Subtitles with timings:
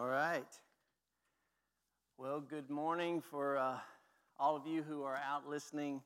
[0.00, 0.46] right.
[2.16, 3.78] Well, good morning for uh,
[4.38, 6.00] all of you who are out listening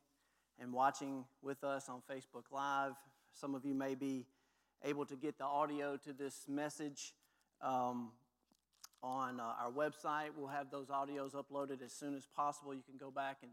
[0.59, 2.95] and watching with us on Facebook Live.
[3.33, 4.27] Some of you may be
[4.85, 7.15] able to get the audio to this message
[7.61, 8.11] um,
[9.03, 10.31] on uh, our website.
[10.37, 12.75] We'll have those audios uploaded as soon as possible.
[12.75, 13.53] You can go back and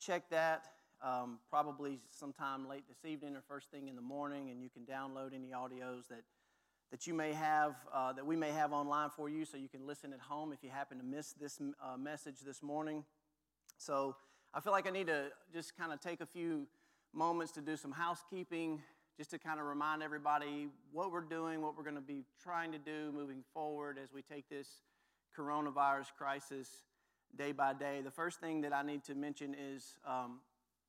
[0.00, 0.66] check that
[1.02, 4.82] um, probably sometime late this evening or first thing in the morning, and you can
[4.82, 6.22] download any audios that
[6.90, 9.86] that you may have, uh, that we may have online for you so you can
[9.86, 13.04] listen at home if you happen to miss this uh, message this morning.
[13.76, 14.16] So
[14.54, 16.66] I feel like I need to just kind of take a few
[17.12, 18.80] moments to do some housekeeping,
[19.18, 22.72] just to kind of remind everybody what we're doing, what we're going to be trying
[22.72, 24.68] to do moving forward as we take this
[25.36, 26.68] coronavirus crisis
[27.36, 28.00] day by day.
[28.02, 30.40] The first thing that I need to mention is um,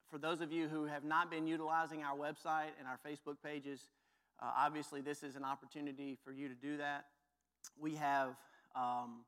[0.10, 3.90] for those of you who have not been utilizing our website and our Facebook pages,
[4.42, 7.08] uh, obviously, this is an opportunity for you to do that.
[7.80, 8.36] We have
[8.76, 9.26] um,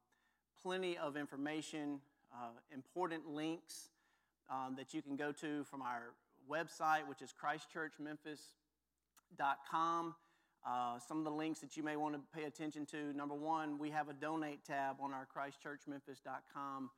[0.62, 2.00] plenty of information,
[2.34, 3.90] uh, important links
[4.50, 6.14] um, that you can go to from our
[6.50, 10.16] website, which is christchurchmemphis.com.
[10.64, 13.12] Uh, some of the links that you may want to pay attention to.
[13.14, 16.92] Number one, we have a donate tab on our christchurchmemphis.com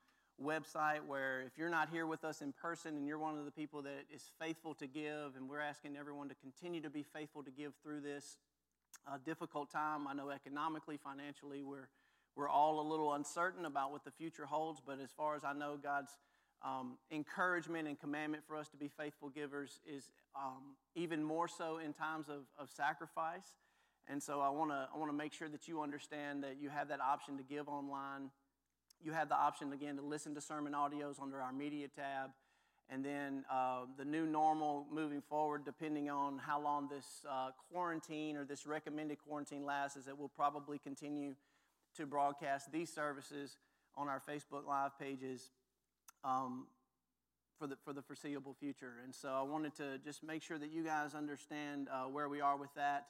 [0.44, 3.52] website where if you're not here with us in person and you're one of the
[3.52, 7.44] people that is faithful to give, and we're asking everyone to continue to be faithful
[7.44, 8.38] to give through this
[9.08, 10.08] uh, difficult time.
[10.08, 11.88] I know economically, financially, we're,
[12.36, 15.54] we're all a little uncertain about what the future holds, but as far as I
[15.54, 16.12] know, God's
[16.64, 21.78] um, encouragement and commandment for us to be faithful givers is um, even more so
[21.78, 23.56] in times of, of sacrifice.
[24.08, 26.90] And so I want to I wanna make sure that you understand that you have
[26.90, 28.32] that option to give online
[29.04, 32.32] you have the option again to listen to sermon audios under our media tab.
[32.90, 38.36] And then uh, the new normal moving forward, depending on how long this uh, quarantine
[38.36, 41.36] or this recommended quarantine lasts, is that we'll probably continue
[41.98, 43.58] to broadcast these services
[43.96, 45.52] on our Facebook Live pages
[46.24, 46.68] um,
[47.58, 48.94] for, the, for the foreseeable future.
[49.04, 52.42] And so I wanted to just make sure that you guys understand uh, where we
[52.42, 53.08] are with that.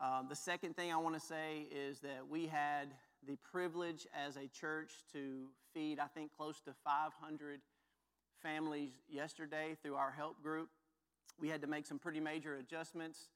[0.00, 2.88] Uh, the second thing I want to say is that we had
[3.26, 7.60] the privilege as a church to feed, I think, close to 500
[8.42, 10.68] families yesterday through our help group.
[11.40, 13.28] We had to make some pretty major adjustments,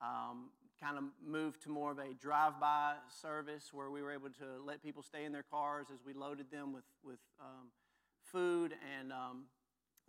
[0.00, 4.30] um, kind of move to more of a drive by service where we were able
[4.30, 7.68] to let people stay in their cars as we loaded them with, with um,
[8.24, 9.44] food and um,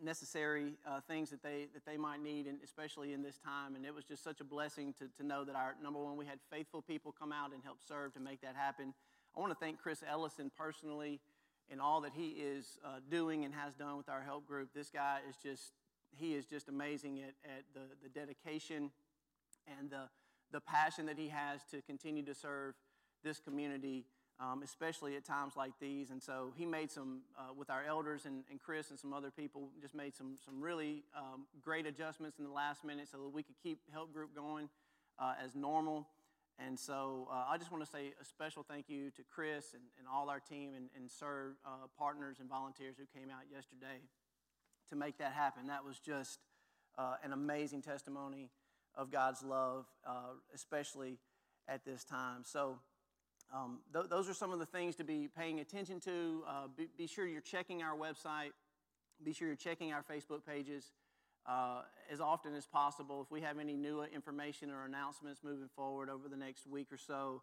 [0.01, 3.75] necessary uh, things that they, that they might need, and especially in this time.
[3.75, 6.25] And it was just such a blessing to, to know that our number one, we
[6.25, 8.93] had faithful people come out and help serve to make that happen.
[9.35, 11.19] I want to thank Chris Ellison personally
[11.71, 14.69] and all that he is uh, doing and has done with our help group.
[14.75, 15.71] This guy is just,
[16.15, 18.91] he is just amazing at, at the, the dedication
[19.79, 20.09] and the,
[20.51, 22.75] the passion that he has to continue to serve
[23.23, 24.05] this community,
[24.39, 26.11] um, especially at times like these.
[26.11, 29.31] And so he made some, uh, with our elders and, and Chris and some other
[29.31, 33.29] people, just made some, some really um, great adjustments in the last minute so that
[33.29, 34.69] we could keep help group going
[35.17, 36.07] uh, as normal.
[36.59, 39.83] And so uh, I just want to say a special thank you to Chris and,
[39.97, 41.09] and all our team and, and
[41.65, 44.01] uh, partners and volunteers who came out yesterday
[44.89, 45.67] to make that happen.
[45.67, 46.39] That was just
[46.97, 48.49] uh, an amazing testimony
[48.95, 51.17] of God's love, uh, especially
[51.67, 52.41] at this time.
[52.43, 52.77] So
[53.53, 56.43] um, th- those are some of the things to be paying attention to.
[56.47, 58.51] Uh, be, be sure you're checking our website.
[59.23, 60.91] Be sure you're checking our Facebook pages
[61.45, 61.81] uh,
[62.11, 63.21] as often as possible.
[63.21, 66.97] If we have any new information or announcements moving forward over the next week or
[66.97, 67.41] so,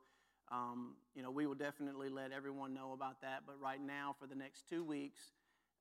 [0.50, 3.42] um, you know, we will definitely let everyone know about that.
[3.46, 5.20] But right now, for the next two weeks,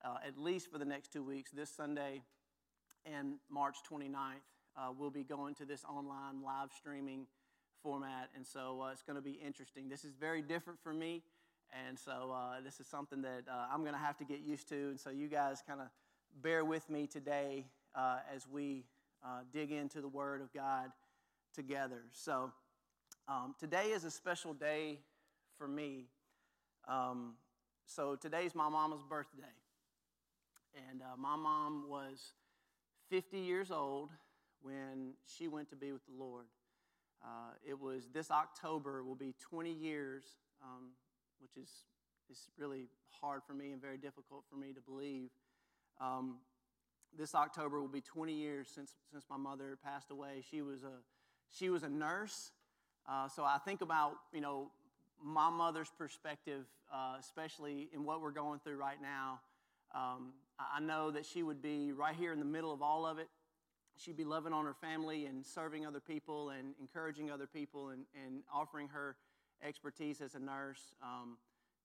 [0.03, 2.21] uh, at least for the next two weeks, this Sunday
[3.05, 4.13] and March 29th,
[4.77, 7.25] uh, we'll be going to this online live streaming
[7.81, 8.29] format.
[8.35, 9.89] And so uh, it's going to be interesting.
[9.89, 11.23] This is very different for me.
[11.88, 14.69] And so uh, this is something that uh, I'm going to have to get used
[14.69, 14.75] to.
[14.75, 15.88] And so you guys kind of
[16.41, 17.65] bear with me today
[17.95, 18.86] uh, as we
[19.24, 20.91] uh, dig into the Word of God
[21.53, 22.03] together.
[22.12, 22.51] So,
[23.27, 25.00] um, today is a special day
[25.57, 26.06] for me.
[26.88, 27.33] Um,
[27.86, 29.44] so, today's my mama's birthday.
[30.89, 32.33] And uh, my mom was
[33.09, 34.09] 50 years old
[34.62, 36.45] when she went to be with the Lord.
[37.24, 40.24] Uh, it was this October will be 20 years,
[40.63, 40.92] um,
[41.42, 41.69] which is,
[42.30, 45.30] is really hard for me and very difficult for me to believe.
[46.00, 46.38] Um,
[47.17, 50.44] this October will be 20 years since, since my mother passed away.
[50.50, 51.01] She was a,
[51.50, 52.51] she was a nurse.
[53.07, 54.71] Uh, so I think about, you know,
[55.23, 59.39] my mother's perspective, uh, especially in what we're going through right now.
[59.94, 63.17] Um, I know that she would be right here in the middle of all of
[63.17, 63.27] it.
[63.97, 68.06] She'd be loving on her family and serving other people and encouraging other people and,
[68.25, 69.15] and offering her
[69.65, 71.38] expertise as a nurse um,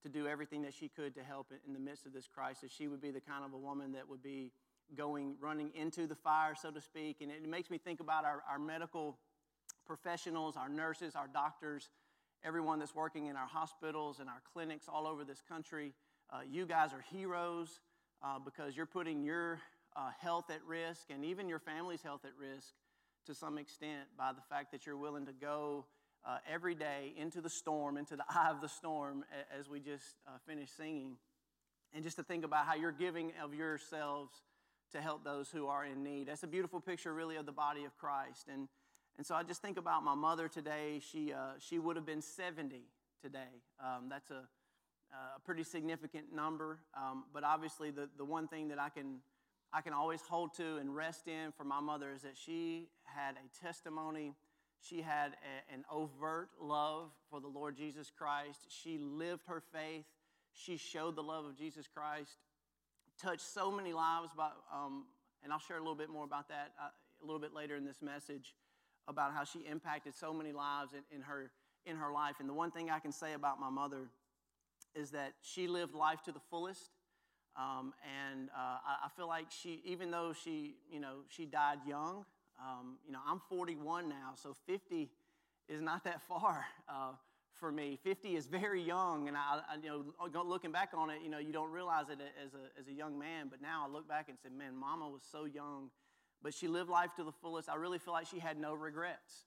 [0.03, 2.71] to do everything that she could to help in the midst of this crisis.
[2.71, 4.51] She would be the kind of a woman that would be
[4.95, 7.17] going, running into the fire, so to speak.
[7.21, 9.17] And it makes me think about our, our medical
[9.85, 11.89] professionals, our nurses, our doctors,
[12.43, 15.93] everyone that's working in our hospitals and our clinics all over this country.
[16.31, 17.79] Uh, you guys are heroes
[18.23, 19.59] uh, because you're putting your
[19.95, 22.73] uh, health at risk and even your family's health at risk
[23.25, 25.85] to some extent by the fact that you're willing to go
[26.25, 29.23] uh, every day into the storm, into the eye of the storm,
[29.57, 31.17] as we just uh, finished singing.
[31.93, 34.33] And just to think about how you're giving of yourselves
[34.91, 36.27] to help those who are in need.
[36.27, 38.47] That's a beautiful picture, really, of the body of Christ.
[38.51, 38.67] And,
[39.17, 41.01] and so I just think about my mother today.
[41.11, 42.83] She, uh, she would have been 70
[43.21, 43.61] today.
[43.79, 44.43] Um, that's a,
[45.13, 46.79] a pretty significant number.
[46.95, 49.17] Um, but obviously, the, the one thing that I can,
[49.73, 53.35] I can always hold to and rest in for my mother is that she had
[53.35, 54.33] a testimony.
[54.81, 58.59] She had a, an overt love for the Lord Jesus Christ.
[58.69, 60.05] She lived her faith.
[60.53, 62.37] She showed the love of Jesus Christ
[63.21, 65.05] touched so many lives, by, um,
[65.43, 66.89] and I'll share a little bit more about that uh,
[67.21, 68.55] a little bit later in this message
[69.07, 71.51] about how she impacted so many lives in, in, her,
[71.85, 72.35] in her life.
[72.39, 74.07] And the one thing I can say about my mother
[74.95, 76.89] is that she lived life to the fullest.
[77.55, 81.77] Um, and uh, I, I, feel like she, even though she, you know, she died
[81.87, 82.25] young,
[82.59, 85.09] um, you know, I'm 41 now, so 50
[85.69, 86.65] is not that far.
[86.87, 87.13] Uh,
[87.59, 87.97] for me.
[88.03, 91.39] 50 is very young, and I, I, you know, looking back on it, you know,
[91.39, 94.29] you don't realize it as a, as a young man, but now I look back
[94.29, 95.89] and say, man, mama was so young,
[96.41, 97.69] but she lived life to the fullest.
[97.69, 99.45] I really feel like she had no regrets.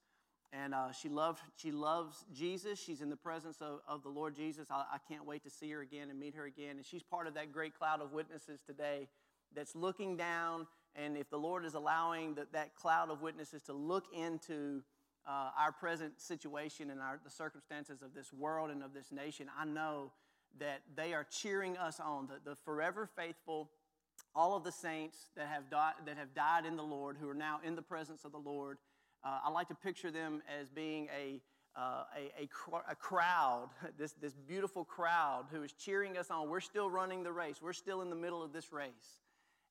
[0.52, 2.80] And uh, she, loved, she loves Jesus.
[2.82, 4.68] She's in the presence of, of the Lord Jesus.
[4.70, 6.76] I, I can't wait to see her again and meet her again.
[6.76, 9.08] And she's part of that great cloud of witnesses today
[9.54, 10.66] that's looking down.
[10.96, 14.82] And if the Lord is allowing that, that cloud of witnesses to look into
[15.26, 19.48] uh, our present situation and our, the circumstances of this world and of this nation,
[19.58, 20.12] I know
[20.58, 22.28] that they are cheering us on.
[22.28, 23.70] The, the forever faithful,
[24.34, 27.34] all of the saints that have, died, that have died in the Lord, who are
[27.34, 28.78] now in the presence of the Lord,
[29.24, 31.40] uh, I like to picture them as being a,
[31.76, 33.68] uh, a, a, cr- a, crowd,
[33.98, 36.48] this, this beautiful crowd who is cheering us on.
[36.48, 39.20] We're still running the race, we're still in the middle of this race.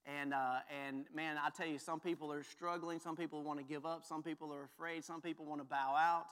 [0.08, 3.00] And, uh, and man, I tell you, some people are struggling.
[3.00, 4.06] Some people want to give up.
[4.06, 5.04] Some people are afraid.
[5.04, 6.28] Some people want to bow out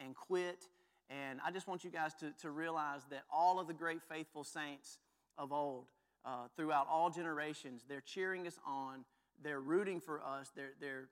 [0.00, 0.64] and quit.
[1.08, 4.42] And I just want you guys to, to realize that all of the great faithful
[4.42, 4.98] saints
[5.38, 5.86] of old,
[6.24, 9.04] uh, throughout all generations, they're cheering us on.
[9.42, 10.50] They're rooting for us.
[10.54, 11.08] They're, they're,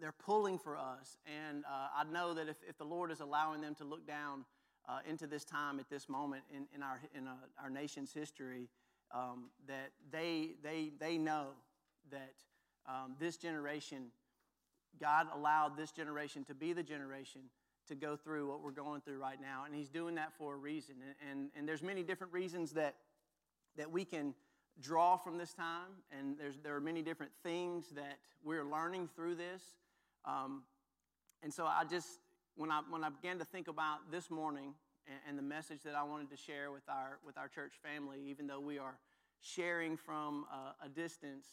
[0.00, 1.18] they're pulling for us.
[1.26, 4.44] And uh, I know that if, if the Lord is allowing them to look down
[4.88, 8.68] uh, into this time at this moment in, in, our, in uh, our nation's history,
[9.12, 11.48] um, that they, they, they know
[12.10, 12.34] that
[12.86, 14.06] um, this generation,
[15.00, 17.42] God allowed this generation to be the generation
[17.88, 19.64] to go through what we're going through right now.
[19.64, 20.96] And He's doing that for a reason.
[21.02, 22.96] And, and, and there's many different reasons that,
[23.76, 24.34] that we can
[24.80, 25.88] draw from this time.
[26.16, 29.62] And there's, there are many different things that we're learning through this.
[30.24, 30.62] Um,
[31.42, 32.06] and so I just,
[32.56, 34.74] when I, when I began to think about this morning,
[35.08, 38.18] and, and the message that I wanted to share with our, with our church family,
[38.26, 38.98] even though we are
[39.40, 41.46] sharing from uh, a distance,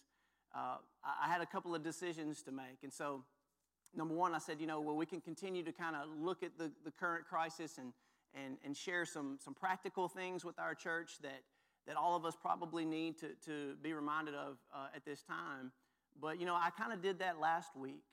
[0.53, 2.83] uh, I had a couple of decisions to make.
[2.83, 3.23] And so,
[3.95, 6.57] number one, I said, you know, well, we can continue to kind of look at
[6.57, 7.93] the, the current crisis and,
[8.33, 11.41] and, and share some, some practical things with our church that,
[11.87, 15.71] that all of us probably need to, to be reminded of uh, at this time.
[16.19, 18.03] But, you know, I kind of did that last week.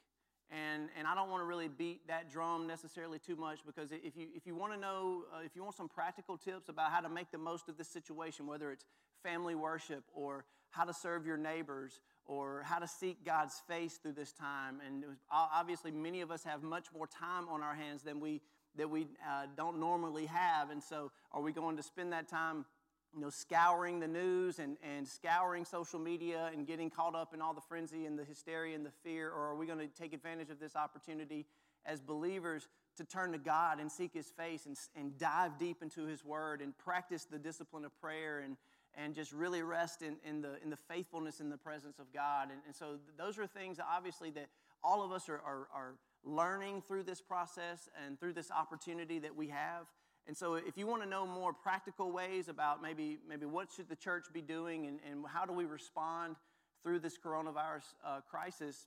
[0.52, 4.16] And, and I don't want to really beat that drum necessarily too much because if
[4.16, 7.00] you, if you want to know, uh, if you want some practical tips about how
[7.00, 8.85] to make the most of this situation, whether it's
[9.23, 14.12] family worship or how to serve your neighbors or how to seek God's face through
[14.12, 18.02] this time, and was, obviously many of us have much more time on our hands
[18.02, 18.42] than we,
[18.76, 20.71] that we uh, don't normally have.
[20.71, 22.66] And so are we going to spend that time
[23.14, 27.42] you know, scouring the news and, and scouring social media and getting caught up in
[27.42, 29.31] all the frenzy and the hysteria and the fear?
[29.31, 31.47] Or are we going to take advantage of this opportunity
[31.85, 36.04] as believers to turn to God and seek His face and, and dive deep into
[36.04, 38.57] His Word and practice the discipline of prayer and,
[38.95, 42.49] and just really rest in, in, the, in the faithfulness in the presence of God?
[42.50, 44.49] And, and so those are things, obviously, that
[44.85, 49.35] all of us are, are, are learning through this process and through this opportunity that
[49.35, 49.87] we have.
[50.26, 53.88] And so if you want to know more practical ways about maybe, maybe what should
[53.88, 56.36] the church be doing and, and how do we respond
[56.82, 58.86] through this coronavirus uh, crisis,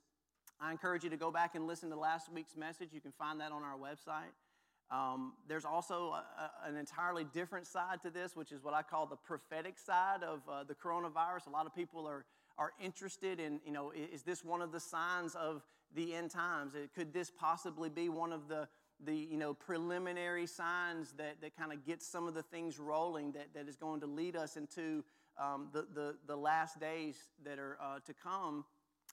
[0.60, 2.90] I encourage you to go back and listen to last week's message.
[2.92, 4.32] You can find that on our website.
[4.90, 8.82] Um, there's also a, a, an entirely different side to this, which is what I
[8.82, 11.48] call the prophetic side of uh, the coronavirus.
[11.48, 12.24] A lot of people are,
[12.56, 15.62] are interested in, you know, is this one of the signs of
[15.94, 16.74] the end times?
[16.94, 18.68] Could this possibly be one of the
[19.04, 23.32] the you know preliminary signs that, that kind of get some of the things rolling
[23.32, 25.04] that, that is going to lead us into
[25.38, 28.64] um, the, the, the last days that are uh, to come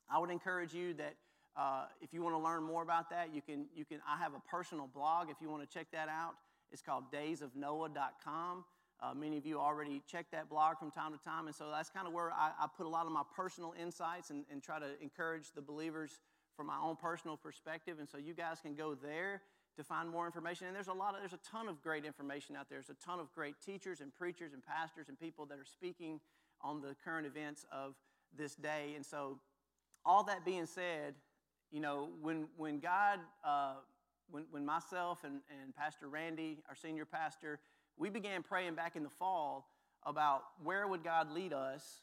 [0.09, 1.15] i would encourage you that
[1.55, 4.33] uh, if you want to learn more about that you can you can i have
[4.33, 6.33] a personal blog if you want to check that out.
[6.71, 8.63] It's called daysofnoah.com
[9.03, 11.89] uh, many of you already check that blog from time to time and so that's
[11.89, 14.79] kind of where I, I put a lot of my personal insights and, and try
[14.79, 16.19] to encourage the believers
[16.55, 19.41] from my own personal perspective and so you guys can go there
[19.77, 20.67] to find more information.
[20.67, 22.79] And there's a lot of, there's a ton of great information out there.
[22.79, 26.19] There's a ton of great teachers and preachers and pastors and people that are speaking
[26.61, 27.95] on the current events of
[28.35, 28.93] this day.
[28.95, 29.39] And so,
[30.05, 31.15] all that being said,
[31.71, 33.75] you know, when, when God, uh,
[34.29, 37.59] when, when myself and, and Pastor Randy, our senior pastor,
[37.97, 39.69] we began praying back in the fall
[40.05, 42.02] about where would God lead us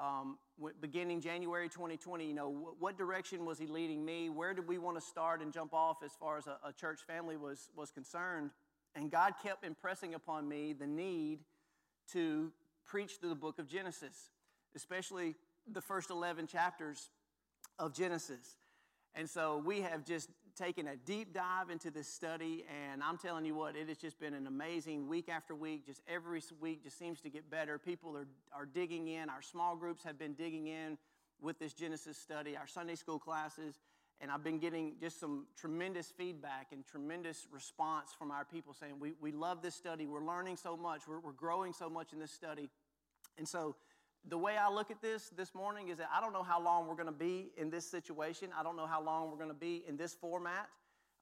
[0.00, 0.38] um,
[0.80, 4.28] beginning January 2020, you know, what, direction was he leading me?
[4.28, 7.00] Where did we want to start and jump off as far as a, a church
[7.06, 8.50] family was, was concerned?
[8.94, 11.40] And God kept impressing upon me the need
[12.12, 12.52] to
[12.86, 14.30] preach through the book of Genesis,
[14.74, 15.34] especially
[15.70, 17.10] the first 11 chapters
[17.78, 18.56] of Genesis.
[19.14, 23.44] And so we have just taken a deep dive into this study, and I'm telling
[23.44, 25.86] you what, it has just been an amazing week after week.
[25.86, 27.78] Just every week just seems to get better.
[27.78, 29.30] People are, are digging in.
[29.30, 30.98] Our small groups have been digging in
[31.40, 33.78] with this Genesis study, our Sunday school classes,
[34.20, 38.94] and I've been getting just some tremendous feedback and tremendous response from our people saying,
[38.98, 40.06] We, we love this study.
[40.06, 41.02] We're learning so much.
[41.06, 42.68] We're, we're growing so much in this study.
[43.36, 43.76] And so
[44.28, 46.86] the way I look at this this morning is that I don't know how long
[46.86, 48.50] we're going to be in this situation.
[48.58, 50.68] I don't know how long we're going to be in this format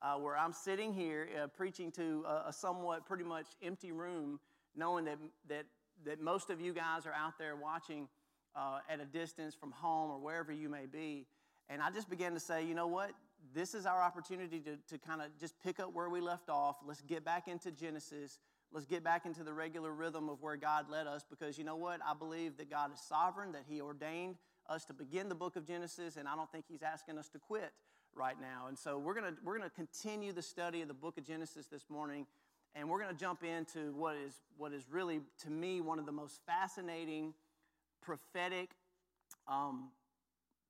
[0.03, 4.41] uh, where I'm sitting here uh, preaching to a, a, somewhat pretty much empty room,
[4.75, 5.67] knowing that, that,
[6.05, 8.09] that most of you guys are out there watching
[8.57, 11.27] uh, at a distance from home or wherever you may be.
[11.69, 13.13] And I just began to say, you know what?
[13.55, 16.77] This is our opportunity to, to kind of just pick up where we left off.
[16.85, 18.39] Let's get back into Genesis.
[18.77, 21.77] Let's get back into the regular rhythm of where God led us because you know
[21.77, 21.99] what?
[22.07, 24.37] I believe that God is sovereign, that He ordained
[24.69, 27.39] us to begin the book of Genesis, and I don't think He's asking us to
[27.39, 27.73] quit
[28.15, 28.67] right now.
[28.69, 31.25] And so we're going to we're going to continue the study of the book of
[31.25, 32.27] Genesis this morning,
[32.75, 36.05] and we're going to jump into what is what is really to me one of
[36.05, 37.33] the most fascinating
[38.03, 38.73] prophetic
[39.49, 39.89] um,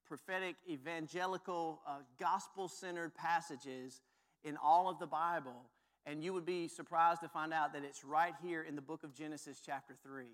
[0.06, 4.00] prophetic evangelical uh, gospel centered passages
[4.44, 5.64] in all of the Bible
[6.06, 9.02] and you would be surprised to find out that it's right here in the book
[9.02, 10.26] of Genesis, chapter 3.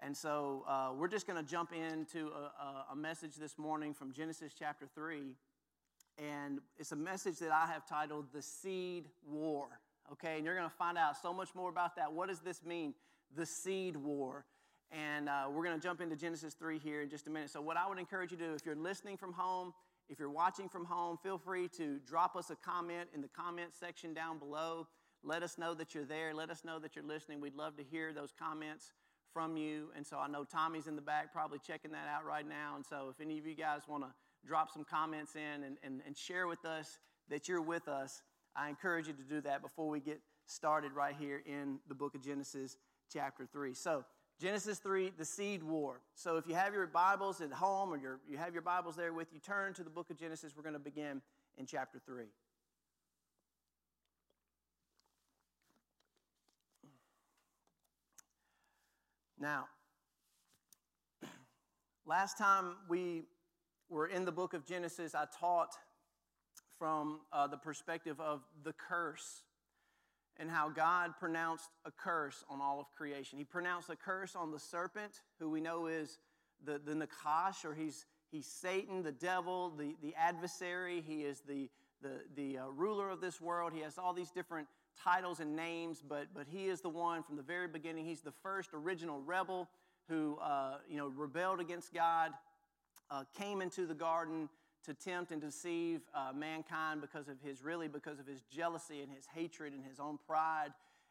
[0.00, 4.12] And so uh, we're just going to jump into a, a, message this morning from
[4.12, 5.34] Genesis chapter 3.
[6.18, 9.66] And it's a message that I have titled The Seed War.
[10.12, 12.12] Okay, and you're going to find out so much more about that.
[12.12, 12.94] What does this mean?
[13.36, 14.44] The Seed War.
[14.90, 17.50] And uh, we're going to jump into Genesis 3 here in just a minute.
[17.50, 19.74] So, what I would encourage you to do, if you're listening from home,
[20.08, 23.70] if you're watching from home, feel free to drop us a comment in the comment
[23.78, 24.86] section down below.
[25.22, 26.32] Let us know that you're there.
[26.34, 27.40] Let us know that you're listening.
[27.40, 28.92] We'd love to hear those comments
[29.32, 29.88] from you.
[29.96, 32.74] And so I know Tommy's in the back probably checking that out right now.
[32.76, 34.10] And so if any of you guys want to
[34.46, 36.98] drop some comments in and, and, and share with us
[37.28, 38.22] that you're with us,
[38.56, 42.14] I encourage you to do that before we get started right here in the book
[42.14, 42.78] of Genesis,
[43.12, 43.74] chapter 3.
[43.74, 44.04] So,
[44.40, 46.00] Genesis 3, the seed war.
[46.14, 49.32] So if you have your Bibles at home or you have your Bibles there with
[49.32, 50.52] you, turn to the book of Genesis.
[50.56, 51.20] We're going to begin
[51.56, 52.26] in chapter 3.
[59.40, 59.66] Now,
[62.06, 63.24] last time we
[63.88, 65.74] were in the book of Genesis, I taught
[66.78, 69.42] from uh, the perspective of the curse
[70.38, 73.38] and how God pronounced a curse on all of creation.
[73.38, 76.18] He pronounced a curse on the serpent, who we know is
[76.64, 81.02] the, the Nakash, or he's, he's Satan, the devil, the, the adversary.
[81.06, 81.68] He is the,
[82.02, 83.72] the, the uh, ruler of this world.
[83.74, 84.68] He has all these different
[85.02, 88.04] titles and names, but, but he is the one from the very beginning.
[88.04, 89.68] He's the first original rebel
[90.08, 92.30] who uh, you know, rebelled against God,
[93.10, 94.48] uh, came into the garden,
[94.88, 99.12] to tempt and deceive uh, mankind because of his, really, because of his jealousy and
[99.12, 100.70] his hatred and his own pride.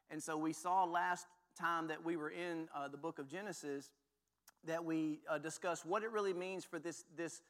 [0.09, 3.91] And so we saw last time that we were in uh, the book of Genesis
[4.65, 7.41] that we uh, discussed what it really means for this, this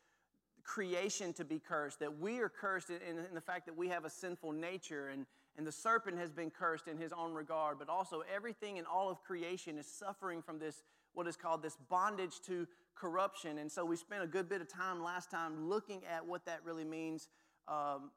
[0.64, 4.04] creation to be cursed, that we are cursed in, in, the fact that we have
[4.04, 5.26] a sinful nature, and,
[5.58, 9.10] and the serpent has been cursed in his own regard, but also everything in all
[9.10, 12.68] of creation is suffering from this, what is called this bondage to
[13.00, 13.60] corruption.
[13.60, 16.60] And so we spent a good bit of time last time looking at what that
[16.66, 17.28] really means
[17.68, 18.12] um,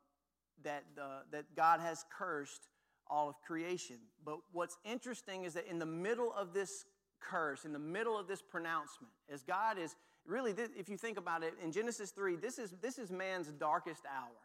[0.64, 2.68] that, uh, that God has cursed
[3.08, 3.96] all of creation.
[4.24, 6.84] But what's interesting is that in the middle of this
[7.20, 9.96] curse, in the middle of this pronouncement, as God is
[10.26, 14.02] really, if you think about it, in Genesis 3, this is, this is man's darkest
[14.06, 14.36] hour.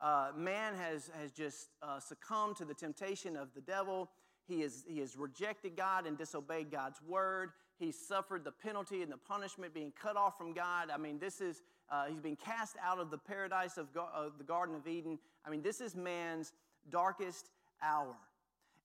[0.00, 4.10] uh, man has, has just uh, succumbed to the temptation of the devil.
[4.48, 7.50] He, is, he has rejected God and disobeyed God's word.
[7.82, 10.88] He's suffered the penalty and the punishment, being cut off from God.
[10.92, 14.44] I mean, this is, uh, he's been cast out of the paradise of, of the
[14.44, 15.18] Garden of Eden.
[15.44, 16.52] I mean, this is man's
[16.90, 17.50] darkest
[17.82, 18.14] hour.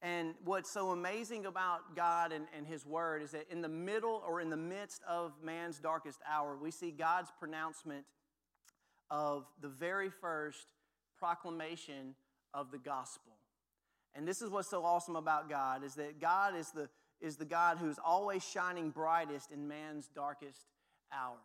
[0.01, 4.23] And what's so amazing about God and, and His Word is that in the middle
[4.27, 8.05] or in the midst of man's darkest hour, we see God's pronouncement
[9.09, 10.73] of the very first
[11.19, 12.15] proclamation
[12.53, 13.33] of the gospel.
[14.15, 16.89] And this is what's so awesome about God is that God is the,
[17.21, 20.65] is the God who's always shining brightest in man's darkest
[21.11, 21.37] hour.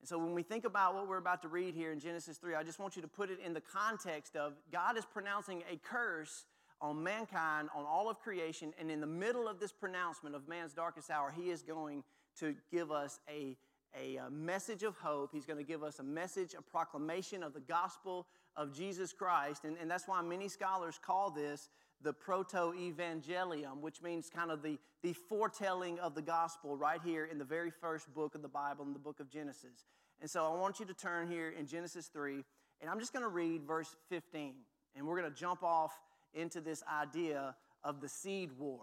[0.00, 2.54] And so when we think about what we're about to read here in Genesis 3,
[2.54, 5.76] I just want you to put it in the context of God is pronouncing a
[5.76, 6.44] curse
[6.80, 10.72] on mankind, on all of creation, and in the middle of this pronouncement of man's
[10.72, 12.04] darkest hour, he is going
[12.38, 13.56] to give us a,
[13.96, 15.30] a, message of hope.
[15.32, 19.64] He's going to give us a message, a proclamation of the gospel of Jesus Christ.
[19.64, 21.68] And, and that's why many scholars call this
[22.02, 27.24] the proto evangelium, which means kind of the, the foretelling of the gospel right here
[27.24, 29.86] in the very first book of the Bible, in the book of Genesis.
[30.20, 32.44] And so I want you to turn here in Genesis 3,
[32.80, 34.54] and I'm just going to read verse 15.
[34.96, 35.92] And we're going to jump off
[36.34, 38.80] into this idea of the seed war.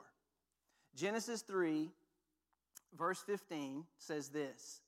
[0.95, 1.89] Genesis 3,
[2.98, 4.81] verse 15 says this.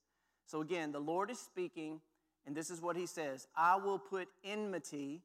[0.45, 1.99] So again, the Lord is speaking,
[2.45, 5.21] and this is what he says I will put enmity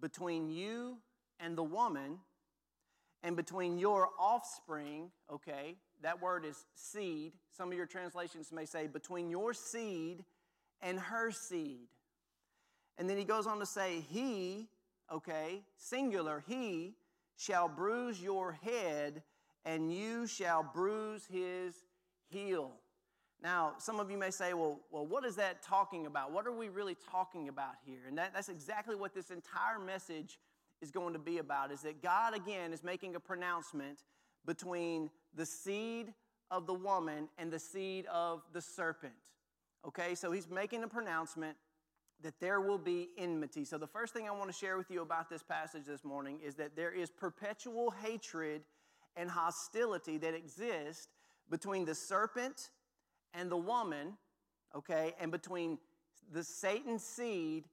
[0.00, 0.96] between you
[1.42, 2.18] and the woman,
[3.22, 7.32] and between your offspring, okay, that word is seed.
[7.50, 10.24] Some of your translations may say between your seed
[10.80, 11.88] and her seed.
[12.98, 14.68] And then he goes on to say, He
[15.12, 16.94] okay, singular, he
[17.36, 19.22] shall bruise your head
[19.64, 21.74] and you shall bruise his
[22.28, 22.72] heel.
[23.42, 26.32] Now, some of you may say, well, well, what is that talking about?
[26.32, 28.00] What are we really talking about here?
[28.06, 30.38] And that, that's exactly what this entire message
[30.82, 34.02] is going to be about, is that God, again, is making a pronouncement
[34.44, 36.12] between the seed
[36.50, 39.14] of the woman and the seed of the serpent.
[39.86, 41.56] Okay, so he's making a pronouncement
[42.22, 43.64] that there will be enmity.
[43.64, 46.38] So, the first thing I want to share with you about this passage this morning
[46.44, 48.62] is that there is perpetual hatred
[49.16, 51.08] and hostility that exists
[51.50, 52.70] between the serpent
[53.34, 54.16] and the woman,
[54.74, 55.78] okay, and between
[56.32, 57.64] the Satan's seed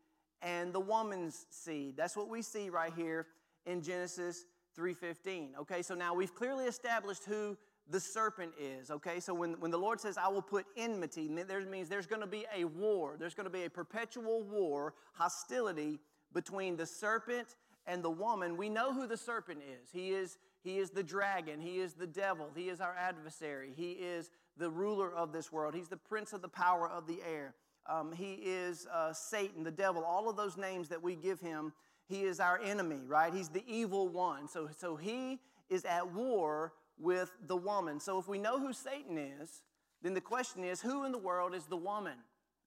[0.42, 1.96] and the woman's seed.
[1.98, 3.28] That's what we see right here
[3.66, 4.46] in Genesis
[4.78, 5.56] 3:15.
[5.62, 7.58] Okay, so now we've clearly established who
[7.90, 8.92] the serpent is.
[8.92, 12.22] Okay, so when, when the Lord says, I will put enmity, there means there's going
[12.22, 13.16] to be a war.
[13.18, 16.00] There's going to be a perpetual war, hostility
[16.34, 17.56] between the serpent
[17.88, 18.58] and the woman.
[18.58, 19.90] We know who the serpent is.
[19.92, 23.94] He is, he is the dragon, he is the devil, he is our adversary, he
[23.94, 27.56] is the ruler of this world, he's the prince of the power of the air.
[27.90, 31.74] Um, he is uh, Satan, the devil, all of those names that we give him.
[32.08, 33.34] He is our enemy, right?
[33.34, 34.48] He's the evil one.
[34.48, 38.00] So, so he is at war with the woman.
[38.00, 39.64] So if we know who Satan is,
[40.02, 42.18] then the question is who in the world is the woman?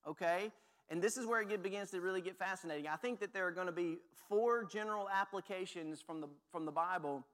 [0.07, 0.51] Okay?
[0.91, 2.89] And this is where it begins to really get fascinating.
[2.89, 6.73] I think that there are going to be four general applications from the, from the
[6.73, 7.25] Bible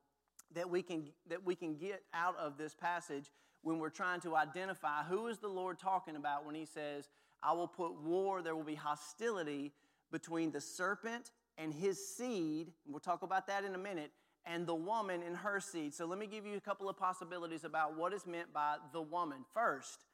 [0.54, 3.30] that we, can, that we can get out of this passage
[3.62, 7.08] when we're trying to identify who is the Lord talking about when he says,
[7.42, 9.72] I will put war, there will be hostility
[10.10, 12.72] between the serpent and his seed.
[12.86, 14.10] We'll talk about that in a minute
[14.44, 15.94] and the woman in her seed.
[15.94, 19.02] So let me give you a couple of possibilities about what is meant by the
[19.02, 19.44] woman.
[19.52, 20.06] First,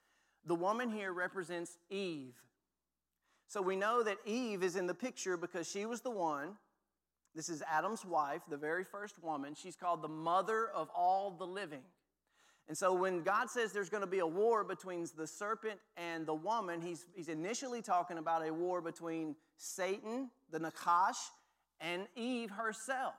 [0.45, 2.35] the woman here represents Eve.
[3.47, 6.57] So we know that Eve is in the picture because she was the one.
[7.35, 9.55] This is Adam's wife, the very first woman.
[9.55, 11.83] She's called the mother of all the living.
[12.69, 16.27] And so when God says there's going to be a war between the serpent and
[16.27, 21.19] the woman, he's, he's initially talking about a war between Satan, the Nakash,
[21.81, 23.15] and Eve herself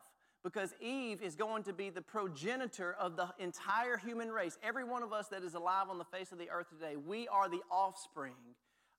[0.45, 4.59] because Eve is going to be the progenitor of the entire human race.
[4.61, 7.27] Every one of us that is alive on the face of the earth today, we
[7.27, 8.35] are the offspring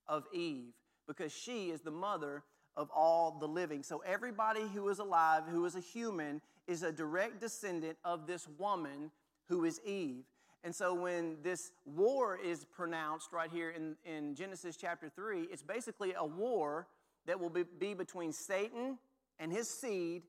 [0.09, 0.73] of Eve
[1.07, 2.43] because she is the mother
[2.77, 3.85] of all the living.
[3.85, 8.49] So everybody who is alive, who is a human, is a direct descendant of this
[8.59, 9.13] woman
[9.49, 10.25] who is Eve.
[10.67, 15.63] And so when this war is pronounced right here in, in Genesis chapter 3, it's
[15.63, 16.89] basically a war
[17.27, 18.99] that will be, be between Satan
[19.39, 20.25] and his seed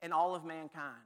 [0.00, 1.04] and all of mankind.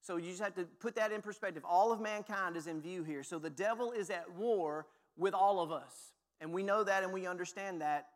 [0.00, 1.62] So you just have to put that in perspective.
[1.68, 3.22] All of mankind is in view here.
[3.22, 4.86] So the devil is at war
[5.18, 6.14] with all of us.
[6.40, 8.06] And we know that and we understand that,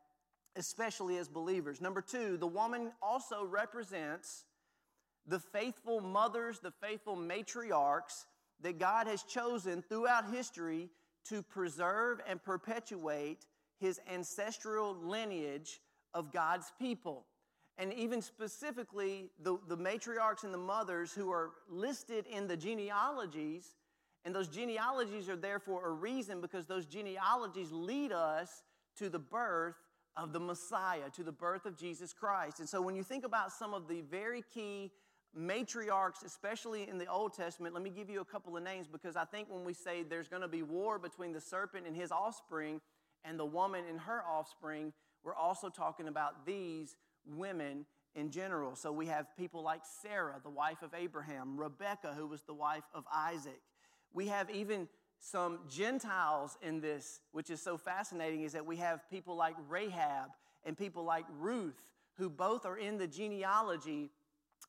[0.56, 1.82] especially as believers.
[1.82, 4.46] Number two, the woman also represents
[5.26, 8.24] the faithful mothers, the faithful matriarchs
[8.62, 10.88] that God has chosen throughout history
[11.28, 13.46] to preserve and perpetuate
[13.78, 15.80] his ancestral lineage
[16.14, 17.26] of God's people.
[17.80, 23.74] and even specifically the, the matriarchs and the mothers who are listed in the genealogies.
[24.26, 28.64] And those genealogies are there for a reason because those genealogies lead us
[28.98, 29.76] to the birth
[30.14, 32.60] of the Messiah, to the birth of Jesus Christ.
[32.60, 34.92] And so when you think about some of the very key
[35.38, 39.16] matriarchs, especially in the Old Testament, let me give you a couple of names because
[39.16, 42.10] I think when we say there's going to be war between the serpent and his
[42.10, 42.80] offspring
[43.24, 48.74] and the woman and her offspring, we're also talking about these women in general.
[48.74, 52.84] So we have people like Sarah, the wife of Abraham, Rebecca, who was the wife
[52.94, 53.60] of Isaac.
[54.12, 54.88] We have even
[55.20, 60.30] some Gentiles in this, which is so fascinating, is that we have people like Rahab
[60.64, 64.10] and people like Ruth, who both are in the genealogy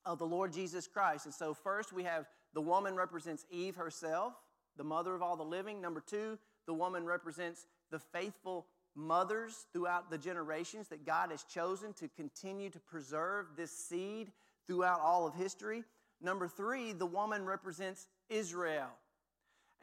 [0.05, 1.25] of the Lord Jesus Christ.
[1.25, 4.33] And so, first, we have the woman represents Eve herself,
[4.77, 5.81] the mother of all the living.
[5.81, 11.93] Number two, the woman represents the faithful mothers throughout the generations that God has chosen
[11.93, 14.31] to continue to preserve this seed
[14.67, 15.83] throughout all of history.
[16.21, 18.89] Number three, the woman represents Israel.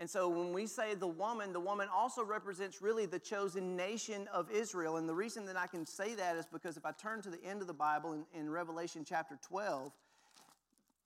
[0.00, 4.28] And so when we say the woman, the woman also represents really the chosen nation
[4.32, 4.96] of Israel.
[4.96, 7.42] And the reason that I can say that is because if I turn to the
[7.42, 9.92] end of the Bible in, in Revelation chapter 12,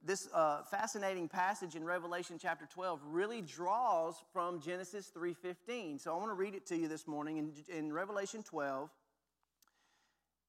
[0.05, 6.17] this uh, fascinating passage in revelation chapter 12 really draws from genesis 3.15 so i
[6.17, 8.91] want to read it to you this morning in, in revelation 12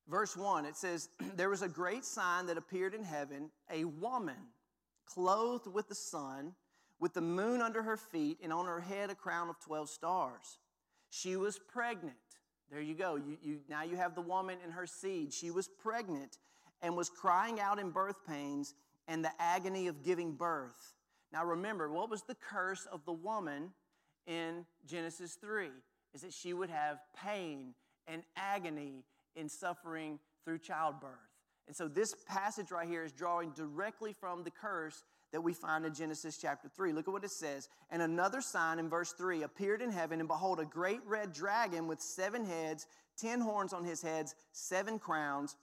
[0.08, 4.36] verse 1 it says there was a great sign that appeared in heaven a woman
[5.06, 6.54] clothed with the sun
[7.04, 10.58] with the moon under her feet and on her head a crown of 12 stars.
[11.10, 12.16] She was pregnant.
[12.72, 13.18] There you go.
[13.18, 15.34] You, you, now you have the woman and her seed.
[15.34, 16.38] She was pregnant
[16.82, 18.74] and was crying out in birth pains
[19.08, 20.94] and the agony of giving birth.
[21.32, 23.72] Now remember, what was the curse of the woman
[24.28, 25.68] in Genesis 3?
[26.13, 27.74] Is that she would have pain
[28.08, 29.04] and agony
[29.36, 31.10] in suffering through childbirth.
[31.68, 35.86] And so this passage right here is drawing directly from the curse that we find
[35.86, 36.92] in Genesis chapter 3.
[36.92, 37.70] Look at what it says.
[37.89, 41.88] And another sign in verse 3 appeared in heaven, and behold, a great red dragon
[41.88, 42.86] with seven heads,
[43.18, 45.56] ten horns on his heads, seven crowns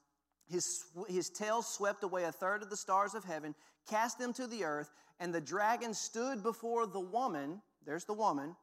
[0.50, 3.54] his, his tail swept away a third of the stars of heaven,
[3.88, 8.56] cast them to the earth, and the dragon stood before the woman, there's the woman,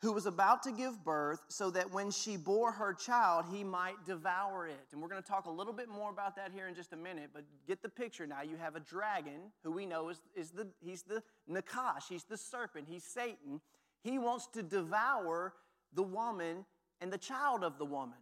[0.00, 4.04] who was about to give birth, so that when she bore her child, he might
[4.04, 4.88] devour it.
[4.92, 6.96] And we're going to talk a little bit more about that here in just a
[6.96, 8.42] minute, but get the picture now.
[8.42, 12.36] You have a dragon, who we know is, is the, he's the Nakash, he's the
[12.36, 13.60] serpent, he's Satan.
[14.02, 15.54] He wants to devour
[15.94, 16.66] the woman
[17.00, 18.18] and the child of the woman.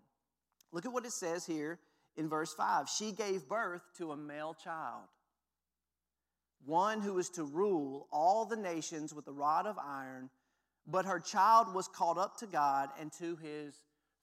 [0.70, 1.81] Look at what it says here
[2.16, 5.05] in verse 5 she gave birth to a male child,
[6.64, 10.31] one who is to rule all the nations with a rod of iron,
[10.87, 13.75] but her child was caught up to God and to his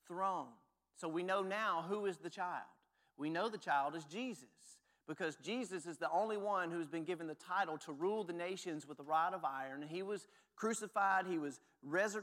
[0.06, 0.48] throne.
[0.96, 2.66] So we know now who is the child.
[3.16, 4.48] We know the child is Jesus
[5.06, 8.86] because Jesus is the only one who's been given the title to rule the nations
[8.86, 9.82] with a rod of iron.
[9.82, 10.28] He was
[10.60, 11.58] crucified, he was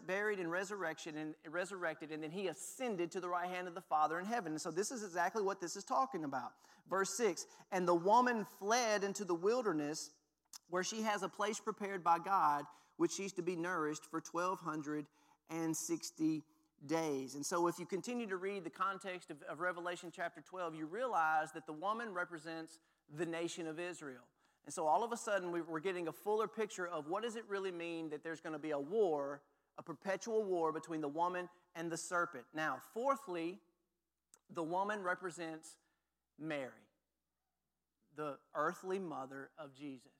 [0.05, 3.81] buried and resurrection and resurrected, and then he ascended to the right hand of the
[3.81, 4.51] Father in heaven.
[4.51, 6.51] And so this is exactly what this is talking about.
[6.87, 10.11] Verse 6 And the woman fled into the wilderness
[10.69, 12.65] where she has a place prepared by God,
[12.97, 16.43] which she's to be nourished for 1260
[16.85, 17.33] days.
[17.33, 20.85] And so, if you continue to read the context of, of, Revelation chapter 12, you
[20.85, 22.77] realize that the woman represents
[23.17, 24.21] the nation of Israel.
[24.67, 27.45] And so, all of a sudden, we're getting a fuller picture of what does it
[27.47, 29.39] really mean that there's going to be a war,
[29.77, 32.43] a perpetual war between the woman and the serpent.
[32.53, 33.59] Now, fourthly,
[34.53, 35.77] the woman represents
[36.37, 36.83] Mary,
[38.17, 40.11] the earthly mother of Jesus.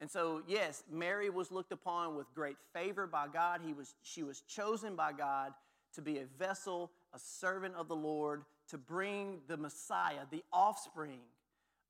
[0.00, 3.60] And so, yes, Mary was looked upon with great favor by God.
[3.62, 5.52] He was, she was chosen by God
[5.94, 11.20] to be a vessel, a servant of the Lord, to bring the Messiah, the offspring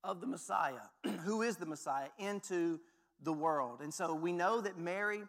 [0.03, 0.87] of the Messiah,
[1.23, 2.79] who is the Messiah, into
[3.23, 3.79] the world.
[3.81, 5.23] And so we know that Mary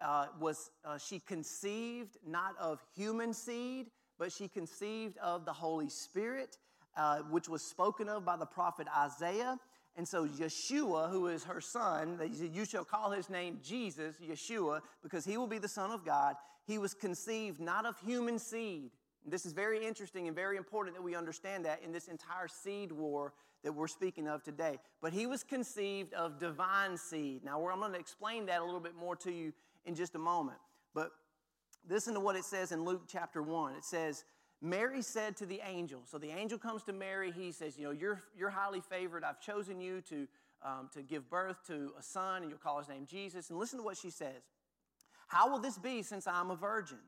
[0.00, 5.88] uh, was, uh, she conceived not of human seed, but she conceived of the Holy
[5.88, 6.56] Spirit,
[6.96, 9.58] uh, which was spoken of by the prophet Isaiah.
[9.96, 15.24] And so Yeshua, who is her son, you shall call his name Jesus, Yeshua, because
[15.24, 16.36] he will be the Son of God.
[16.66, 18.92] He was conceived not of human seed.
[19.26, 22.92] This is very interesting and very important that we understand that in this entire seed
[22.92, 24.78] war that we're speaking of today.
[25.00, 27.44] But he was conceived of divine seed.
[27.44, 29.52] Now, I'm going to explain that a little bit more to you
[29.84, 30.58] in just a moment.
[30.94, 31.10] But
[31.88, 33.74] listen to what it says in Luke chapter 1.
[33.74, 34.24] It says,
[34.62, 37.32] Mary said to the angel, so the angel comes to Mary.
[37.32, 39.24] He says, You know, you're, you're highly favored.
[39.24, 40.26] I've chosen you to,
[40.62, 43.50] um, to give birth to a son, and you'll call his name Jesus.
[43.50, 44.42] And listen to what she says
[45.28, 46.98] How will this be since I'm a virgin?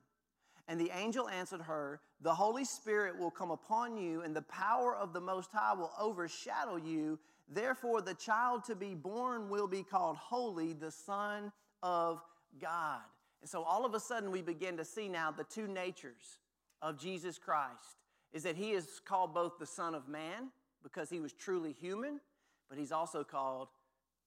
[0.68, 4.94] And the angel answered her, The Holy Spirit will come upon you, and the power
[4.94, 7.18] of the Most High will overshadow you.
[7.48, 12.22] Therefore, the child to be born will be called Holy, the Son of
[12.60, 13.00] God.
[13.40, 16.38] And so, all of a sudden, we begin to see now the two natures
[16.80, 17.98] of Jesus Christ
[18.32, 20.50] is that he is called both the Son of Man
[20.82, 22.20] because he was truly human,
[22.68, 23.68] but he's also called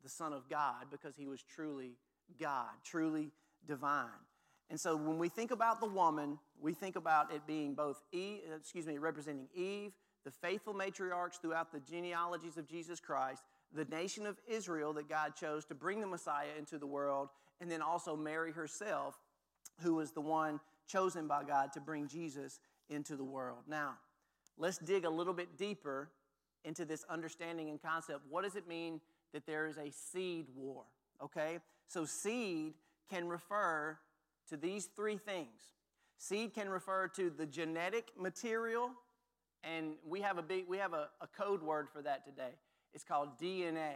[0.03, 1.93] the Son of God because he was truly
[2.39, 3.31] God, truly
[3.67, 4.09] divine.
[4.69, 8.41] And so when we think about the woman, we think about it being both Eve,
[8.55, 9.91] excuse me, representing Eve,
[10.23, 15.35] the faithful matriarchs throughout the genealogies of Jesus Christ, the nation of Israel that God
[15.35, 17.29] chose to bring the Messiah into the world,
[17.61, 19.19] and then also Mary herself,
[19.81, 23.59] who was the one chosen by God to bring Jesus into the world.
[23.67, 23.95] Now,
[24.57, 26.09] let's dig a little bit deeper
[26.63, 28.21] into this understanding and concept.
[28.29, 29.01] What does it mean
[29.33, 30.83] that there is a seed war?
[31.23, 31.59] Okay?
[31.87, 32.73] So, seed
[33.09, 33.97] can refer
[34.49, 35.73] to these three things.
[36.17, 38.91] Seed can refer to the genetic material,
[39.63, 42.55] and we have a big, we have a, a code word for that today.
[42.93, 43.95] It's called DNA.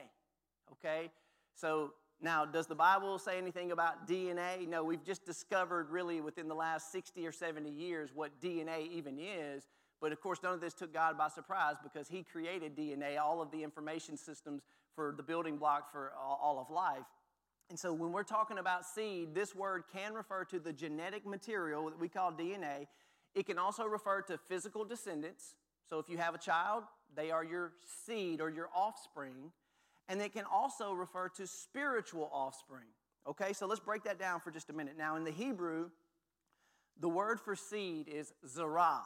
[0.73, 1.09] Okay?
[1.55, 4.67] So now, does the Bible say anything about DNA?
[4.67, 9.17] No, we've just discovered really within the last 60 or 70 years what DNA even
[9.17, 9.67] is.
[10.01, 13.41] But of course, none of this took God by surprise because He created DNA, all
[13.41, 14.63] of the information systems
[14.95, 17.05] for the building block for all of life.
[17.69, 21.85] And so when we're talking about seed, this word can refer to the genetic material
[21.89, 22.87] that we call DNA.
[23.35, 25.53] It can also refer to physical descendants.
[25.87, 26.83] So if you have a child,
[27.15, 27.73] they are your
[28.05, 29.51] seed or your offspring.
[30.07, 32.87] And it can also refer to spiritual offspring.
[33.27, 34.95] Okay, so let's break that down for just a minute.
[34.97, 35.89] Now, in the Hebrew,
[36.99, 39.01] the word for seed is zerah.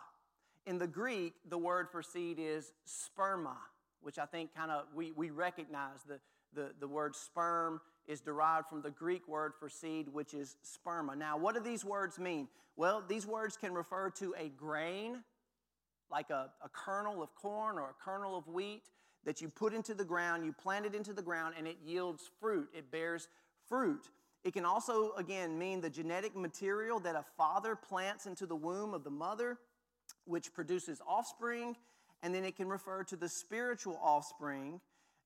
[0.66, 3.58] In the Greek, the word for seed is sperma,
[4.02, 6.20] which I think kind of we, we recognize the,
[6.54, 11.18] the, the word sperm is derived from the Greek word for seed, which is sperma.
[11.18, 12.48] Now, what do these words mean?
[12.76, 15.24] Well, these words can refer to a grain,
[16.12, 18.84] like a, a kernel of corn or a kernel of wheat
[19.26, 22.30] that you put into the ground, you plant it into the ground, and it yields
[22.40, 22.68] fruit.
[22.74, 23.30] It bears
[23.68, 24.10] fruit.
[24.44, 28.94] It can also, again, mean the genetic material that a father plants into the womb
[28.94, 29.58] of the mother,
[30.26, 31.78] which produces offspring.
[32.22, 34.82] And then it can refer to the spiritual offspring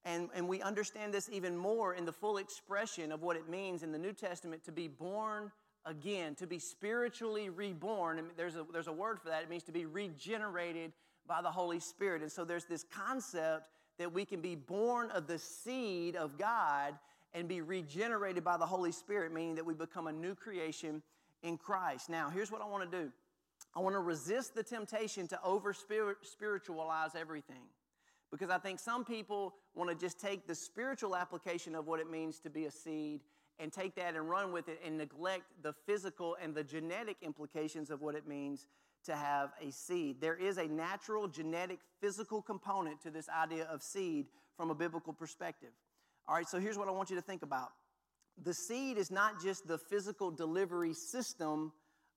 [0.05, 3.83] and, and we understand this even more in the full expression of what it means
[3.83, 5.51] in the New Testament to be born
[5.86, 8.19] again, to be spiritually reborn.
[8.19, 9.43] And there's a, there's a word for that.
[9.43, 10.93] It means to be regenerated
[11.27, 12.21] by the Holy Spirit.
[12.21, 16.93] And so there's this concept that we can be born of the seed of God
[17.33, 21.01] and be regenerated by the Holy Spirit, meaning that we become a new creation
[21.43, 22.10] in Christ.
[22.10, 23.12] Now, here's what I want to do
[23.75, 27.63] I want to resist the temptation to over spiritualize everything.
[28.31, 32.09] Because I think some people want to just take the spiritual application of what it
[32.09, 33.21] means to be a seed
[33.59, 37.89] and take that and run with it and neglect the physical and the genetic implications
[37.89, 38.65] of what it means
[39.05, 40.19] to have a seed.
[40.19, 45.13] There is a natural, genetic, physical component to this idea of seed from a biblical
[45.13, 45.69] perspective.
[46.27, 47.69] All right, so here's what I want you to think about
[48.43, 51.71] the seed is not just the physical delivery system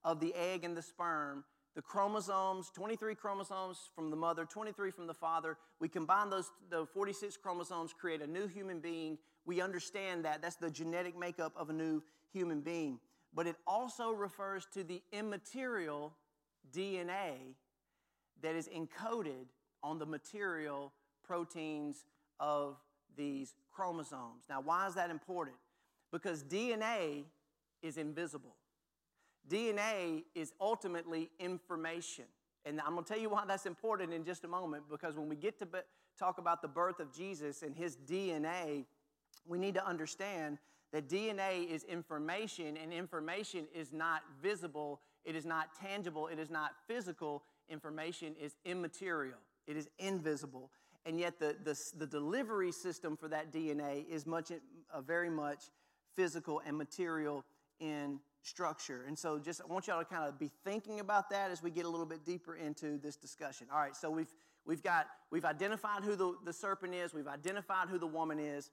[0.05, 1.45] of the egg and the sperm,
[1.75, 5.57] the chromosomes, 23 chromosomes from the mother, 23 from the father.
[5.79, 9.19] We combine those, the 46 chromosomes, create a new human being.
[9.47, 10.43] We understand that.
[10.43, 12.03] That's the genetic makeup of a new
[12.33, 12.99] human being.
[13.33, 16.13] But it also refers to the immaterial
[16.75, 17.55] DNA
[18.43, 19.47] that is encoded
[19.83, 22.05] on the material proteins
[22.41, 22.77] of
[23.17, 24.45] these chromosomes.
[24.49, 25.57] Now, why is that important?
[26.11, 27.25] Because DNA
[27.83, 28.57] is invisible.
[29.51, 32.25] DNA is ultimately information.
[32.65, 35.29] And I'm going to tell you why that's important in just a moment because when
[35.29, 35.67] we get to
[36.19, 38.85] talk about the birth of Jesus and his DNA,
[39.47, 40.59] we need to understand
[40.93, 46.51] that DNA is information, and information is not visible, it is not tangible, it is
[46.51, 47.45] not physical.
[47.69, 50.71] Information is immaterial, it is invisible.
[51.07, 55.71] And yet, the, the, the delivery system for that DNA is much, uh, very much
[56.15, 57.45] physical and material
[57.79, 59.05] in structure.
[59.07, 61.71] And so just I want y'all to kind of be thinking about that as we
[61.71, 63.67] get a little bit deeper into this discussion.
[63.73, 64.33] All right, so we've
[64.65, 68.71] we've got we've identified who the, the serpent is, we've identified who the woman is,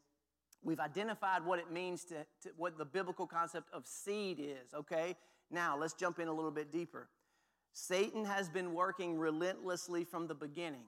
[0.63, 5.15] we've identified what it means to, to what the biblical concept of seed is, okay?
[5.51, 7.10] Now let's jump in a little bit deeper.
[7.73, 10.86] Satan has been working relentlessly from the beginning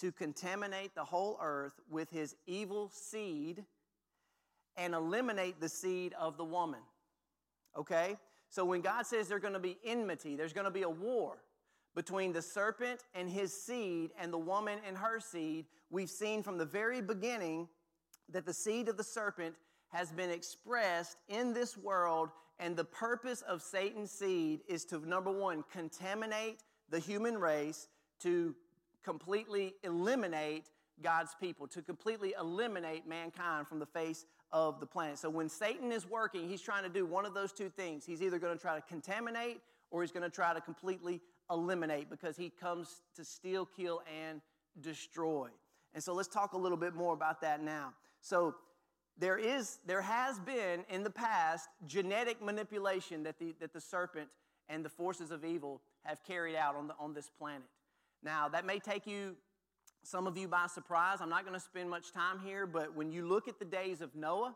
[0.00, 3.64] to contaminate the whole earth with his evil seed
[4.76, 6.80] and eliminate the seed of the woman
[7.78, 8.16] okay?
[8.50, 11.38] So when God says there's going to be enmity, there's going to be a war
[11.94, 16.58] between the serpent and his seed and the woman and her seed, we've seen from
[16.58, 17.68] the very beginning
[18.28, 19.54] that the seed of the serpent
[19.88, 25.30] has been expressed in this world And the purpose of Satan's seed is to, number
[25.30, 26.58] one, contaminate
[26.90, 27.88] the human race,
[28.20, 28.54] to
[29.04, 30.64] completely eliminate
[31.00, 35.18] God's people, to completely eliminate mankind from the face of the planet.
[35.18, 38.04] So when Satan is working, he's trying to do one of those two things.
[38.04, 42.10] He's either going to try to contaminate or he's going to try to completely eliminate
[42.10, 44.40] because he comes to steal, kill, and
[44.80, 45.48] destroy.
[45.94, 47.92] And so let's talk a little bit more about that now.
[48.20, 48.54] So
[49.18, 54.28] there is there has been in the past genetic manipulation that the that the serpent
[54.68, 57.66] and the forces of evil have carried out on the on this planet.
[58.22, 59.36] Now that may take you
[60.02, 61.18] some of you by surprise.
[61.20, 64.00] I'm not going to spend much time here, but when you look at the days
[64.00, 64.54] of Noah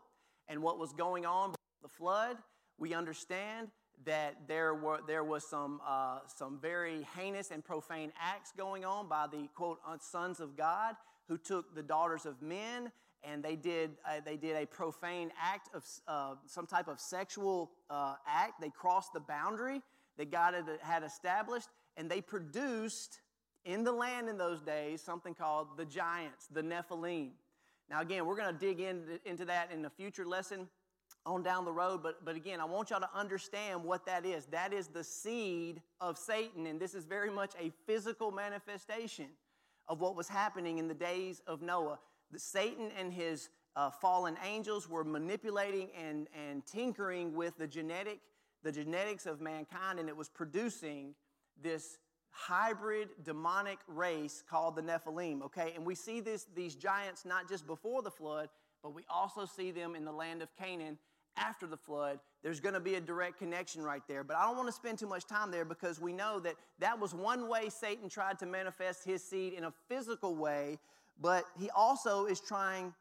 [0.49, 2.37] and what was going on the flood,
[2.79, 3.69] we understand
[4.05, 9.09] that there were there was some uh, some very heinous and profane acts going on
[9.09, 10.97] by the quote sons of God
[11.29, 12.91] who took the daughters of men
[13.25, 17.71] and they did uh, they did a profane act of uh, some type of sexual
[17.91, 18.61] uh, act.
[18.61, 19.83] They crossed the boundary
[20.19, 23.21] that God had, had established, and they produced
[23.64, 27.31] in the land in those days something called the giants, the Nephilim.
[27.90, 30.68] Now, again, we're going to dig in, into that in a future lesson
[31.25, 34.46] on down the road, but, but again, I want y'all to understand what that is.
[34.46, 39.27] That is the seed of Satan, and this is very much a physical manifestation
[39.88, 41.98] of what was happening in the days of Noah.
[42.33, 48.18] The, Satan and his uh, fallen angels were manipulating and, and tinkering with the genetic
[48.62, 51.14] the genetics of mankind, and it was producing
[51.61, 51.98] this
[52.33, 55.73] hybrid demonic race called the Nephilim, okay?
[55.77, 58.49] And we see this, these giants not just before the flood,
[58.83, 60.99] but we also see them in the land of Canaan
[61.37, 62.18] after the flood.
[62.42, 64.25] There's going to be a direct connection right there.
[64.25, 66.99] But I don't want to spend too much time there because we know that that
[66.99, 70.79] was one way Satan tried to manifest his seed in a physical way,
[71.21, 72.92] but he also is trying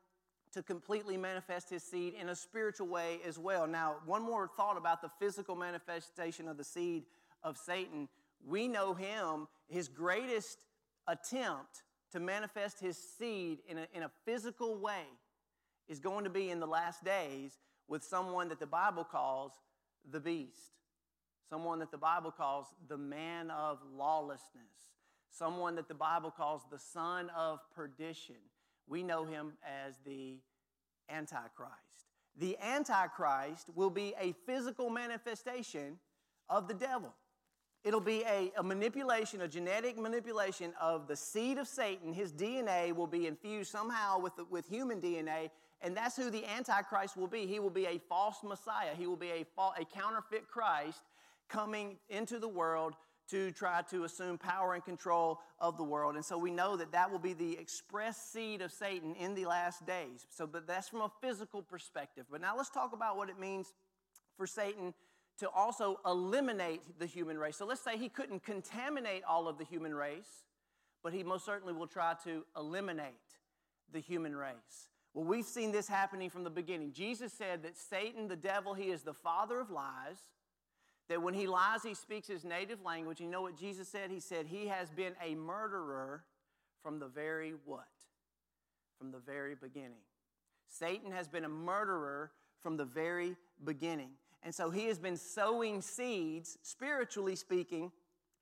[0.54, 3.66] to completely manifest his seed in a spiritual way as well.
[3.66, 7.04] Now, one more thought about the physical manifestation of the seed
[7.44, 8.10] of Satan
[8.48, 10.60] we know him, his greatest
[11.08, 15.06] attempt to manifest his seed in a, in a physical way
[15.88, 19.54] is going to be in the last days with someone that the Bible calls
[20.10, 20.72] the beast,
[21.50, 24.92] someone that the Bible calls the man of lawlessness,
[25.30, 28.36] someone that the Bible calls the son of perdition.
[28.88, 30.40] We know him as the
[31.10, 31.76] Antichrist.
[32.38, 36.00] The Antichrist will be a physical manifestation
[36.50, 37.14] of the devil.
[37.84, 42.14] It'll be a, a, manipulation, a genetic manipulation of the seed of Satan.
[42.14, 45.50] His DNA will be infused somehow with, with human DNA,
[45.82, 47.48] and that's who the Antichrist will be.
[47.48, 49.46] He will be a false Messiah, he will be a,
[49.80, 51.02] a counterfeit Christ
[51.50, 52.94] coming into the world
[53.30, 56.16] to try to assume power and control of the world.
[56.16, 59.46] And so we know that that will be the express seed of Satan in the
[59.46, 60.28] last days.
[60.30, 62.26] So, but that's from a physical perspective.
[62.30, 63.74] But now let's talk about what it means
[64.36, 64.94] for Satan
[65.42, 67.58] to also eliminate the human race.
[67.58, 70.46] So let's say he couldn't contaminate all of the human race,
[71.02, 73.16] but he most certainly will try to eliminate
[73.92, 74.90] the human race.
[75.16, 76.94] Well, we've seen this happening from the beginning.
[76.94, 80.20] Jesus said that Satan, the devil, he is the father of lies.
[81.10, 83.20] That when he lies, he speaks his native language.
[83.20, 84.12] You know what Jesus said?
[84.12, 86.24] He said he has been a murderer
[86.84, 87.88] from the very what?
[89.00, 90.04] From the very beginning.
[90.68, 94.12] Satan has been a murderer from the very beginning.
[94.44, 97.92] And so he has been sowing seeds, spiritually speaking.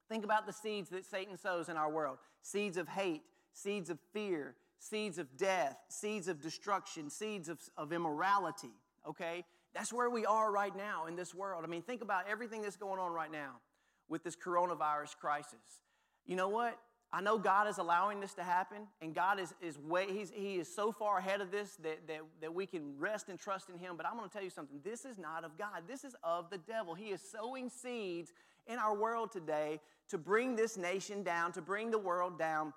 [0.07, 3.99] Think about the seeds that Satan sows in our world seeds of hate, seeds of
[4.13, 8.71] fear, seeds of death, seeds of destruction, seeds of, of immorality,
[9.07, 9.43] okay?
[9.73, 11.63] That's where we are right now in this world.
[11.63, 13.59] I mean, think about everything that's going on right now
[14.07, 15.81] with this coronavirus crisis.
[16.25, 16.79] You know what?
[17.11, 20.57] I know God is allowing this to happen, and God is, is way, he's, He
[20.57, 23.79] is so far ahead of this that, that, that we can rest and trust in
[23.79, 23.97] Him.
[23.97, 26.51] But I'm going to tell you something this is not of God, this is of
[26.51, 26.93] the devil.
[26.93, 28.33] He is sowing seeds
[28.67, 29.79] in our world today
[30.09, 32.73] to bring this nation down, to bring the world down,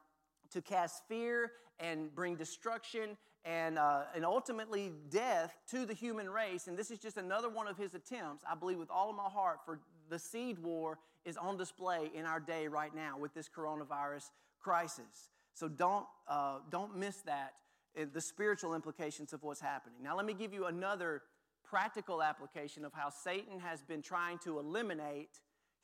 [0.53, 6.69] to cast fear and bring destruction and, uh, and ultimately death to the human race.
[6.69, 9.29] And this is just another one of his attempts, I believe with all of my
[9.29, 13.49] heart, for the seed war is on display in our day right now with this
[13.49, 15.31] coronavirus crisis.
[15.55, 17.55] So don't, uh, don't miss that,
[18.01, 19.99] uh, the spiritual implications of what's happening.
[20.03, 21.23] Now, let me give you another
[21.65, 25.41] practical application of how Satan has been trying to eliminate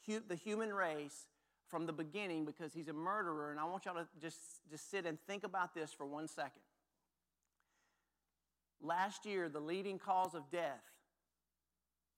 [0.06, 1.28] hu- the human race
[1.68, 3.50] from the beginning because he's a murderer.
[3.50, 4.38] And I want y'all to just,
[4.70, 6.62] just sit and think about this for one second.
[8.80, 10.84] Last year, the leading cause of death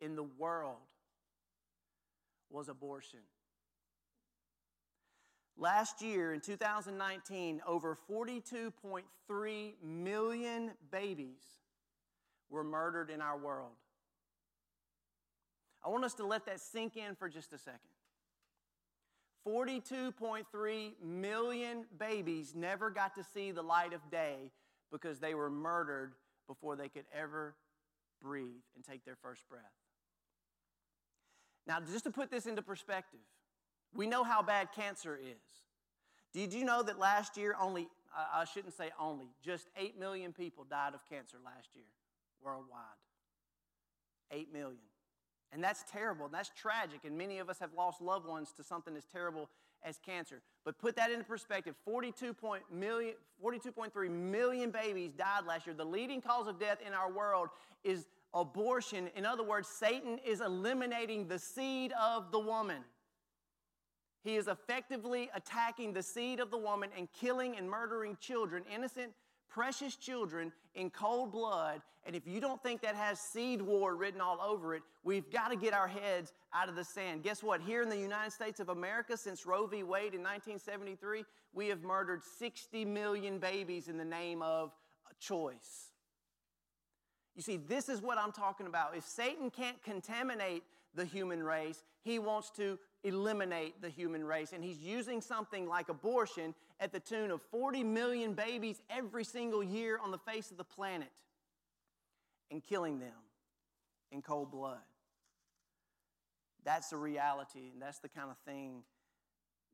[0.01, 0.77] in the world
[2.51, 3.20] was abortion.
[5.57, 11.42] Last year, in 2019, over 42.3 million babies
[12.48, 13.72] were murdered in our world.
[15.84, 17.80] I want us to let that sink in for just a second.
[19.46, 24.51] 42.3 million babies never got to see the light of day
[24.92, 26.12] because they were murdered
[26.46, 27.55] before they could ever
[28.20, 29.62] breathe and take their first breath.
[31.67, 33.21] Now, just to put this into perspective,
[33.95, 35.37] we know how bad cancer is.
[36.33, 40.65] Did you know that last year only, I shouldn't say only, just 8 million people
[40.65, 41.85] died of cancer last year
[42.43, 42.81] worldwide?
[44.31, 44.79] 8 million.
[45.53, 46.27] And that's terrible.
[46.27, 47.01] And that's tragic.
[47.05, 49.49] And many of us have lost loved ones to something as terrible
[49.83, 50.41] as cancer.
[50.65, 52.61] But put that into perspective 42.3
[54.11, 55.75] million babies died last year.
[55.75, 57.49] The leading cause of death in our world
[57.83, 59.09] is abortion.
[59.16, 62.83] In other words, Satan is eliminating the seed of the woman.
[64.22, 69.12] He is effectively attacking the seed of the woman and killing and murdering children, innocent
[69.49, 71.83] precious children in cold blood.
[72.07, 75.49] And if you don't think that has seed war written all over it, we've got
[75.49, 77.22] to get our heads out of the sand.
[77.22, 77.61] Guess what?
[77.61, 79.83] Here in the United States of America, since Roe v.
[79.83, 84.72] Wade in 1973, we have murdered 60 million babies in the name of
[85.18, 85.89] choice.
[87.41, 88.95] You see, this is what I'm talking about.
[88.95, 90.62] If Satan can't contaminate
[90.95, 94.53] the human race, he wants to eliminate the human race.
[94.53, 99.64] And he's using something like abortion at the tune of 40 million babies every single
[99.64, 101.09] year on the face of the planet
[102.51, 103.09] and killing them
[104.12, 104.76] in cold blood.
[106.62, 108.82] That's the reality, and that's the kind of thing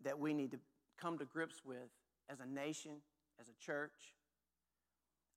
[0.04, 0.58] that we need to
[1.00, 1.90] come to grips with
[2.30, 2.98] as a nation,
[3.40, 4.14] as a church.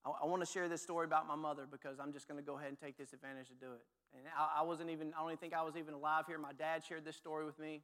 [0.06, 2.46] I, I want to share this story about my mother because I'm just going to
[2.46, 3.82] go ahead and take this advantage to do it.
[4.16, 6.38] And I, I wasn't even, I don't even think I was even alive here.
[6.38, 7.82] My dad shared this story with me.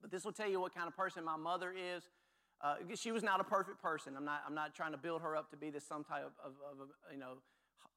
[0.00, 2.02] But this will tell you what kind of person my mother is.
[2.60, 4.14] Uh, she was not a perfect person.
[4.16, 6.52] I'm not, I'm not trying to build her up to be this some type of,
[6.72, 7.34] of, of you, know,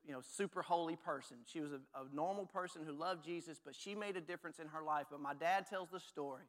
[0.06, 1.38] you know, super holy person.
[1.46, 4.68] She was a, a normal person who loved Jesus, but she made a difference in
[4.68, 5.08] her life.
[5.10, 6.44] But my dad tells the story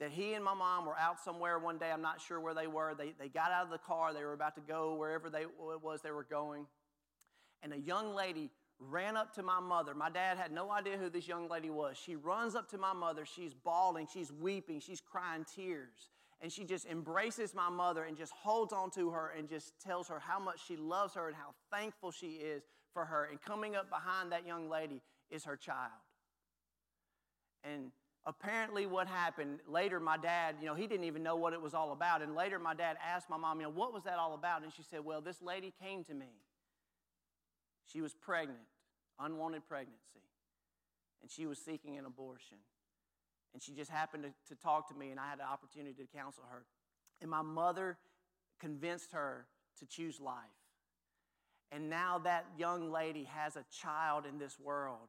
[0.00, 1.90] that he and my mom were out somewhere one day.
[1.92, 2.94] I'm not sure where they were.
[2.94, 4.12] They, they got out of the car.
[4.12, 6.66] They were about to go wherever they, it was they were going.
[7.62, 8.50] And a young lady
[8.90, 9.94] ran up to my mother.
[9.94, 11.96] My dad had no idea who this young lady was.
[11.96, 13.24] She runs up to my mother.
[13.24, 16.10] She's bawling, she's weeping, she's crying tears.
[16.40, 20.08] And she just embraces my mother and just holds on to her and just tells
[20.08, 23.28] her how much she loves her and how thankful she is for her.
[23.30, 25.92] And coming up behind that young lady is her child.
[27.62, 27.92] And
[28.26, 31.74] apparently, what happened later, my dad, you know, he didn't even know what it was
[31.74, 32.22] all about.
[32.22, 34.62] And later, my dad asked my mom, you know, what was that all about?
[34.62, 36.30] And she said, well, this lady came to me.
[37.84, 38.60] She was pregnant
[39.20, 40.24] unwanted pregnancy,
[41.20, 42.58] and she was seeking an abortion.
[43.54, 46.16] And she just happened to, to talk to me, and I had the opportunity to
[46.16, 46.64] counsel her.
[47.20, 47.98] And my mother
[48.58, 49.46] convinced her
[49.78, 50.36] to choose life.
[51.70, 55.08] And now that young lady has a child in this world.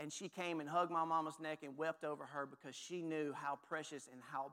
[0.00, 3.34] And she came and hugged my mama's neck and wept over her because she knew
[3.34, 4.50] how precious and how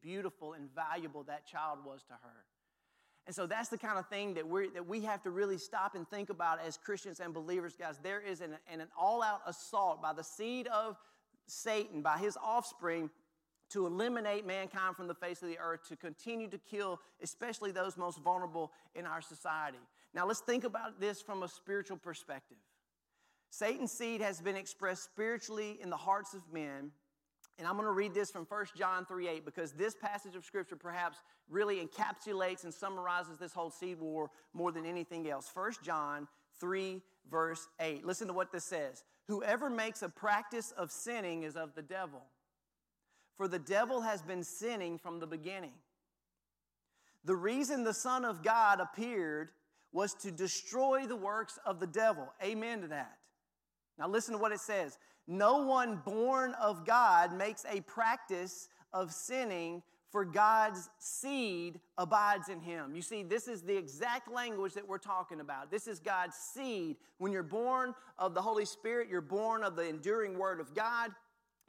[0.00, 2.44] beautiful and valuable that child was to her.
[3.26, 5.94] And so that's the kind of thing that, we that we have to really stop
[5.94, 7.98] and think about as Christians and believers, guys.
[8.02, 10.96] There is an, an all out assault by the seed of
[11.46, 13.10] Satan, by his offspring,
[13.70, 17.96] to eliminate mankind from the face of the earth, to continue to kill, especially those
[17.96, 19.78] most vulnerable in our society.
[20.14, 22.58] Now, let's think about this from a spiritual perspective.
[23.56, 26.90] Satan's seed has been expressed spiritually in the hearts of men
[27.58, 30.44] and I'm going to read this from 1 John 3 8 because this passage of
[30.44, 35.50] Scripture perhaps really encapsulates and summarizes this whole seed war more than anything else.
[35.54, 36.28] 1 John
[36.60, 37.00] 3,
[37.30, 38.04] verse 8.
[38.04, 42.22] Listen to what this says Whoever makes a practice of sinning is of the devil,
[43.38, 45.72] for the devil has been sinning from the beginning.
[47.24, 49.48] The reason the Son of God appeared
[49.92, 52.28] was to destroy the works of the devil.
[52.44, 53.16] Amen to that.
[53.98, 54.98] Now, listen to what it says.
[55.26, 62.60] No one born of God makes a practice of sinning, for God's seed abides in
[62.60, 62.94] him.
[62.94, 65.70] You see, this is the exact language that we're talking about.
[65.70, 66.96] This is God's seed.
[67.18, 71.10] When you're born of the Holy Spirit, you're born of the enduring Word of God.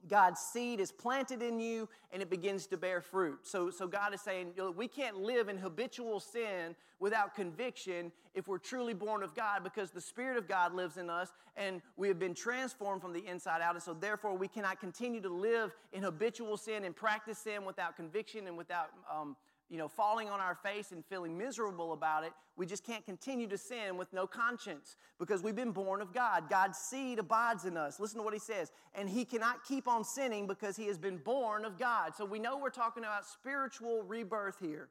[0.07, 3.39] God's seed is planted in you and it begins to bear fruit.
[3.43, 8.11] So, so God is saying, you know, we can't live in habitual sin without conviction
[8.33, 11.81] if we're truly born of God because the Spirit of God lives in us and
[11.97, 13.73] we have been transformed from the inside out.
[13.73, 17.95] And so, therefore, we cannot continue to live in habitual sin and practice sin without
[17.95, 19.35] conviction and without um,
[19.70, 22.32] you know, falling on our face and feeling miserable about it.
[22.55, 26.49] We just can't continue to sin with no conscience because we've been born of God.
[26.49, 27.99] God's seed abides in us.
[27.99, 28.72] Listen to what he says.
[28.95, 32.15] And he cannot keep on sinning because he has been born of God.
[32.15, 34.89] So we know we're talking about spiritual rebirth here.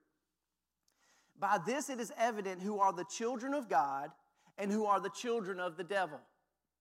[1.38, 4.10] By this it is evident who are the children of God
[4.58, 6.20] and who are the children of the devil.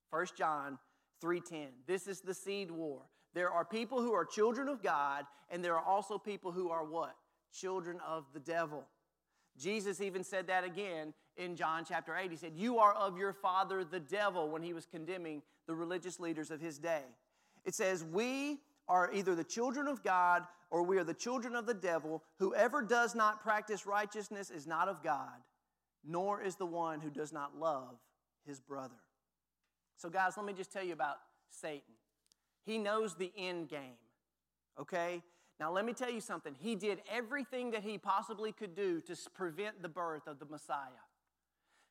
[0.10, 0.80] 1 John
[1.22, 1.68] 3:10.
[1.88, 3.04] This is the seed war.
[3.34, 6.86] There are people who are children of God, and there are also people who are
[6.86, 7.16] what?
[7.60, 8.84] Children of the devil.
[9.58, 12.30] Jesus even said that again in John chapter 8.
[12.32, 16.20] He said, You are of your father the devil, when he was condemning the religious
[16.20, 17.04] leaders of his day.
[17.64, 21.66] It says, We are either the children of God or we are the children of
[21.66, 22.24] the devil.
[22.40, 25.40] Whoever does not practice righteousness is not of God,
[26.06, 27.96] nor is the one who does not love
[28.46, 28.96] his brother.
[29.98, 31.16] So, guys, let me just tell you about
[31.50, 31.94] Satan.
[32.66, 33.98] He knows the end game,
[34.80, 35.22] okay?
[35.60, 36.56] Now, let me tell you something.
[36.60, 41.04] He did everything that he possibly could do to prevent the birth of the Messiah.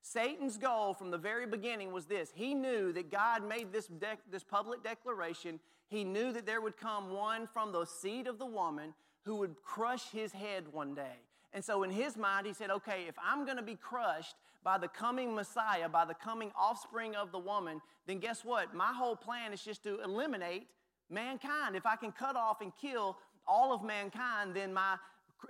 [0.03, 4.19] Satan's goal from the very beginning was this he knew that God made this, de-
[4.31, 5.61] this public declaration.
[5.89, 8.93] He knew that there would come one from the seed of the woman
[9.25, 11.23] who would crush his head one day.
[11.55, 14.77] And so, in his mind, he said, okay, if I'm going to be crushed by
[14.77, 18.75] the coming Messiah, by the coming offspring of the woman, then guess what?
[18.75, 20.67] My whole plan is just to eliminate
[21.09, 21.77] mankind.
[21.77, 23.17] If I can cut off and kill
[23.47, 24.97] all of mankind, then my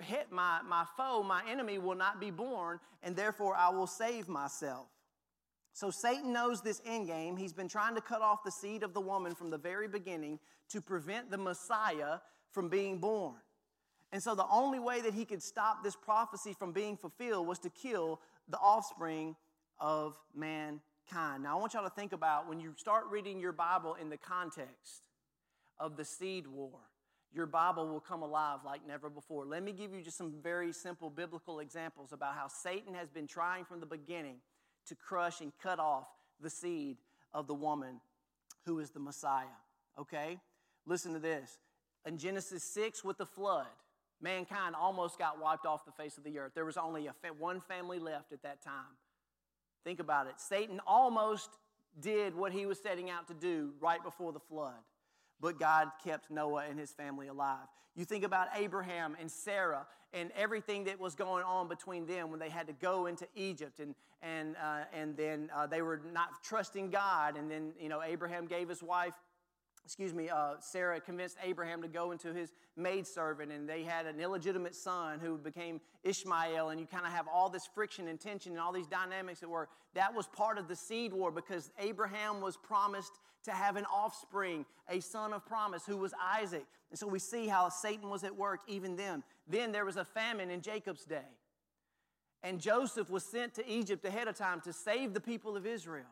[0.00, 4.28] hit my, my foe, my enemy will not be born, and therefore I will save
[4.28, 4.86] myself.
[5.72, 7.36] So Satan knows this end game.
[7.36, 10.38] He's been trying to cut off the seed of the woman from the very beginning
[10.70, 12.18] to prevent the Messiah
[12.52, 13.34] from being born.
[14.12, 17.58] And so the only way that he could stop this prophecy from being fulfilled was
[17.60, 19.34] to kill the offspring
[19.80, 21.42] of mankind.
[21.42, 24.16] Now, I want y'all to think about when you start reading your Bible in the
[24.16, 25.02] context
[25.80, 26.78] of the seed war,
[27.34, 29.44] your Bible will come alive like never before.
[29.44, 33.26] Let me give you just some very simple biblical examples about how Satan has been
[33.26, 34.36] trying from the beginning
[34.86, 36.06] to crush and cut off
[36.40, 36.96] the seed
[37.32, 38.00] of the woman
[38.64, 39.46] who is the Messiah.
[39.98, 40.38] Okay?
[40.86, 41.58] Listen to this.
[42.06, 43.66] In Genesis 6, with the flood,
[44.20, 46.52] mankind almost got wiped off the face of the earth.
[46.54, 48.96] There was only fa- one family left at that time.
[49.82, 50.34] Think about it.
[50.38, 51.50] Satan almost
[52.00, 54.74] did what he was setting out to do right before the flood
[55.44, 57.66] but God kept Noah and his family alive.
[57.94, 62.40] You think about Abraham and Sarah and everything that was going on between them when
[62.40, 66.42] they had to go into Egypt and, and, uh, and then uh, they were not
[66.42, 67.36] trusting God.
[67.36, 69.12] And then, you know, Abraham gave his wife
[69.84, 74.18] excuse me, uh, Sarah convinced Abraham to go into his maidservant, and they had an
[74.18, 78.52] illegitimate son who became Ishmael, and you kind of have all this friction and tension
[78.52, 79.68] and all these dynamics that were.
[79.92, 83.12] That was part of the seed war because Abraham was promised
[83.44, 86.64] to have an offspring, a son of promise, who was Isaac.
[86.90, 89.22] And so we see how Satan was at work even then.
[89.48, 91.30] Then there was a famine in Jacob's day.
[92.42, 96.04] And Joseph was sent to Egypt ahead of time to save the people of Israel.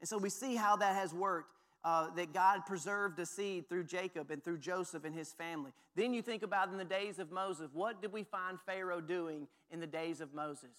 [0.00, 1.50] And so we see how that has worked
[1.84, 5.72] uh, that God preserved a seed through Jacob and through Joseph and his family.
[5.96, 9.48] Then you think about in the days of Moses, what did we find Pharaoh doing
[9.70, 10.70] in the days of Moses?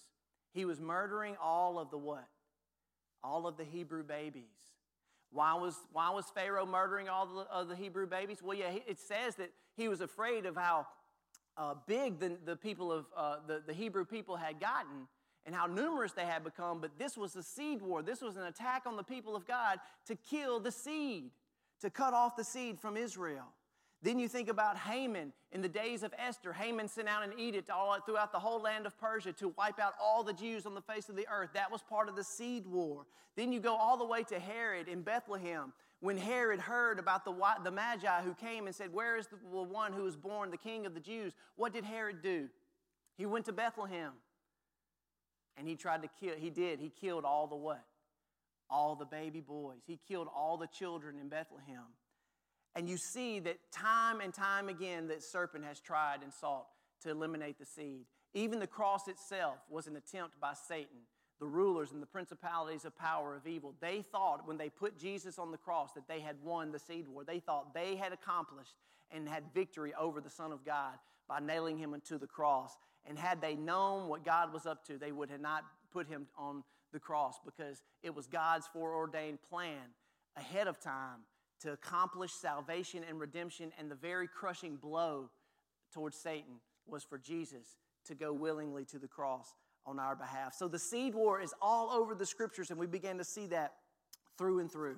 [0.52, 2.26] He was murdering all of the what?
[3.22, 4.44] All of the Hebrew babies.
[5.34, 8.38] Why was, why was Pharaoh murdering all the, of the Hebrew babies?
[8.40, 10.86] Well, yeah, it says that he was afraid of how
[11.56, 15.08] uh, big the, the people of uh, the, the Hebrew people had gotten
[15.44, 18.00] and how numerous they had become, but this was a seed war.
[18.00, 21.30] This was an attack on the people of God to kill the seed,
[21.80, 23.46] to cut off the seed from Israel.
[24.04, 26.52] Then you think about Haman in the days of Esther.
[26.52, 29.94] Haman sent out an edict all throughout the whole land of Persia to wipe out
[29.98, 31.48] all the Jews on the face of the earth.
[31.54, 33.06] That was part of the seed war.
[33.34, 35.72] Then you go all the way to Herod in Bethlehem.
[36.00, 37.32] When Herod heard about the,
[37.64, 40.84] the Magi who came and said, Where is the one who was born, the king
[40.84, 41.32] of the Jews?
[41.56, 42.50] What did Herod do?
[43.16, 44.12] He went to Bethlehem.
[45.56, 46.78] And he tried to kill, he did.
[46.78, 47.82] He killed all the what?
[48.68, 49.80] All the baby boys.
[49.86, 51.84] He killed all the children in Bethlehem.
[52.76, 56.66] And you see that time and time again that serpent has tried and sought
[57.02, 58.06] to eliminate the seed.
[58.34, 60.98] Even the cross itself was an attempt by Satan,
[61.38, 63.74] the rulers and the principalities of power of evil.
[63.80, 67.06] They thought when they put Jesus on the cross that they had won the seed
[67.06, 67.22] war.
[67.22, 68.74] They thought they had accomplished
[69.12, 70.94] and had victory over the Son of God
[71.28, 72.76] by nailing him into the cross.
[73.06, 75.62] And had they known what God was up to, they would have not
[75.92, 79.92] put him on the cross because it was God's foreordained plan
[80.36, 81.20] ahead of time
[81.64, 83.72] to accomplish salvation and redemption.
[83.78, 85.30] And the very crushing blow
[85.92, 89.54] towards Satan was for Jesus to go willingly to the cross
[89.86, 90.54] on our behalf.
[90.54, 93.74] So the seed war is all over the scriptures, and we began to see that
[94.38, 94.96] through and through.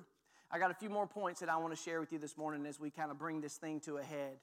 [0.51, 2.65] I got a few more points that I want to share with you this morning
[2.65, 4.37] as we kind of bring this thing to a head.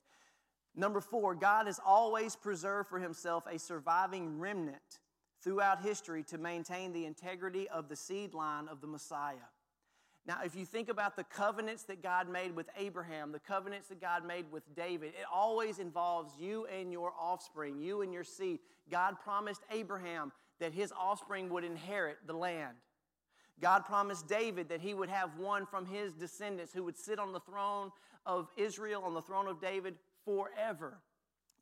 [0.77, 4.99] Number four, God has always preserved for himself a surviving remnant
[5.43, 9.37] throughout history to maintain the integrity of the seed line of the Messiah.
[10.27, 14.01] Now, if you think about the covenants that God made with Abraham, the covenants that
[14.01, 18.61] God made with David, it always involves you and your offspring, you and your seed.
[18.91, 22.77] God promised Abraham that his offspring would inherit the land.
[23.61, 27.33] God promised David that he would have one from his descendants who would sit on
[27.33, 27.93] the throne
[28.25, 29.95] of Israel, on the throne of David
[30.25, 30.99] forever.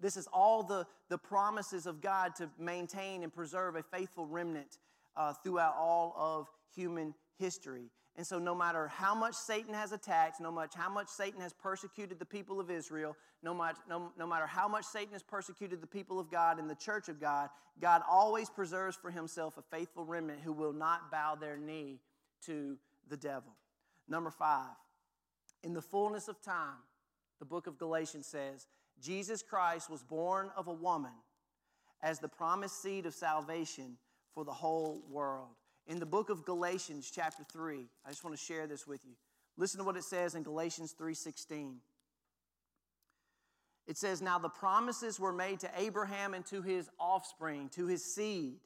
[0.00, 4.78] This is all the, the promises of God to maintain and preserve a faithful remnant
[5.16, 7.90] uh, throughout all of human history.
[8.16, 11.54] And so, no matter how much Satan has attacked, no much how much Satan has
[11.54, 15.80] persecuted the people of Israel, no, much, no, no matter how much Satan has persecuted
[15.80, 17.48] the people of God and the church of God,
[17.80, 22.00] God always preserves for himself a faithful remnant who will not bow their knee
[22.44, 22.76] to
[23.08, 23.52] the devil.
[24.08, 24.76] Number five,
[25.62, 26.82] in the fullness of time,
[27.38, 28.66] the book of Galatians says,
[29.00, 31.12] Jesus Christ was born of a woman
[32.02, 33.96] as the promised seed of salvation
[34.34, 35.56] for the whole world.
[35.86, 39.12] In the book of Galatians chapter 3, I just want to share this with you.
[39.56, 41.80] Listen to what it says in Galatians 3:16.
[43.86, 48.14] It says, Now the promises were made to Abraham and to his offspring, to his
[48.14, 48.60] seed.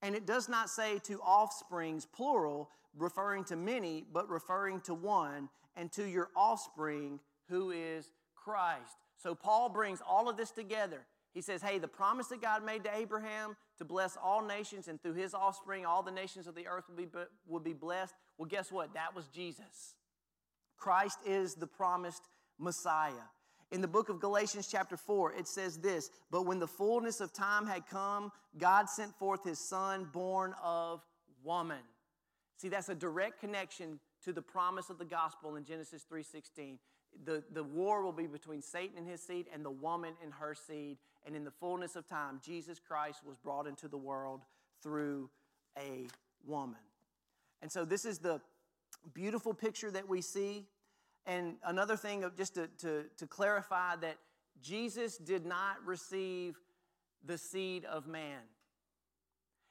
[0.00, 5.48] And it does not say to offsprings, plural, referring to many, but referring to one,
[5.76, 7.18] and to your offspring,
[7.48, 8.96] who is Christ.
[9.16, 11.04] So Paul brings all of this together.
[11.32, 15.02] He says, Hey, the promise that God made to Abraham to bless all nations, and
[15.02, 17.08] through his offspring, all the nations of the earth will be,
[17.46, 18.14] will be blessed.
[18.38, 18.94] Well, guess what?
[18.94, 19.94] That was Jesus.
[20.76, 22.22] Christ is the promised
[22.58, 23.12] Messiah.
[23.70, 27.32] In the book of Galatians, chapter 4, it says this But when the fullness of
[27.32, 31.02] time had come, God sent forth his son, born of
[31.42, 31.80] woman.
[32.56, 36.78] See, that's a direct connection to the promise of the gospel in Genesis 3:16.
[37.24, 40.54] The, the war will be between Satan and his seed and the woman and her
[40.54, 40.98] seed.
[41.26, 44.42] And in the fullness of time, Jesus Christ was brought into the world
[44.82, 45.30] through
[45.78, 46.06] a
[46.46, 46.80] woman.
[47.62, 48.40] And so this is the
[49.14, 50.66] beautiful picture that we see
[51.26, 54.16] and another thing, just to, to, to clarify, that
[54.60, 56.56] Jesus did not receive
[57.24, 58.40] the seed of man.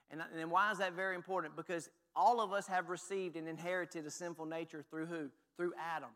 [0.09, 1.55] And, and why is that very important?
[1.55, 5.29] Because all of us have received and inherited a sinful nature through who?
[5.57, 6.09] Through Adam.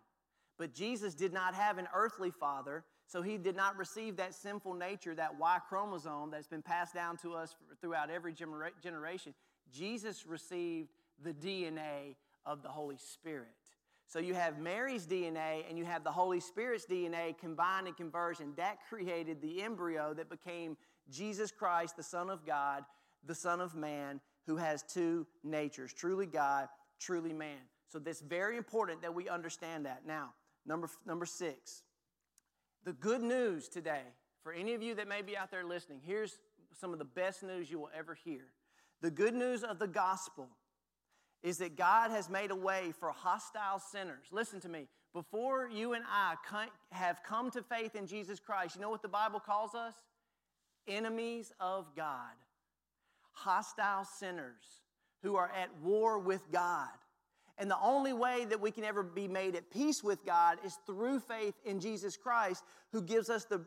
[0.57, 4.73] But Jesus did not have an earthly father, so he did not receive that sinful
[4.73, 9.33] nature, that Y chromosome that's been passed down to us throughout every generation.
[9.71, 10.89] Jesus received
[11.23, 13.47] the DNA of the Holy Spirit.
[14.07, 18.53] So you have Mary's DNA and you have the Holy Spirit's DNA combined in conversion.
[18.57, 20.77] That created the embryo that became
[21.09, 22.83] Jesus Christ, the Son of God,
[23.25, 26.67] the Son of Man, who has two natures truly God,
[26.99, 27.59] truly man.
[27.89, 30.05] So that's very important that we understand that.
[30.05, 30.33] Now,
[30.65, 31.83] number, number six,
[32.87, 34.03] the good news today,
[34.43, 36.39] for any of you that may be out there listening, here's
[36.79, 38.45] some of the best news you will ever hear.
[39.01, 40.47] The good news of the gospel
[41.43, 44.27] is that God has made a way for hostile sinners.
[44.31, 44.87] Listen to me.
[45.13, 46.35] Before you and I
[46.93, 49.93] have come to faith in Jesus Christ, you know what the Bible calls us?
[50.87, 52.37] Enemies of God.
[53.33, 54.63] Hostile sinners
[55.23, 56.87] who are at war with God.
[57.57, 60.77] And the only way that we can ever be made at peace with God is
[60.85, 63.61] through faith in Jesus Christ, who gives us the,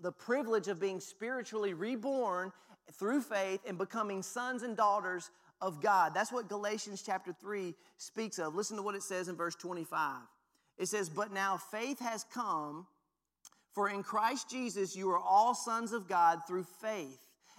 [0.00, 2.52] the privilege of being spiritually reborn
[2.92, 6.12] through faith and becoming sons and daughters of God.
[6.14, 8.54] That's what Galatians chapter 3 speaks of.
[8.54, 10.22] Listen to what it says in verse 25.
[10.78, 12.86] It says, But now faith has come,
[13.72, 17.18] for in Christ Jesus you are all sons of God through faith.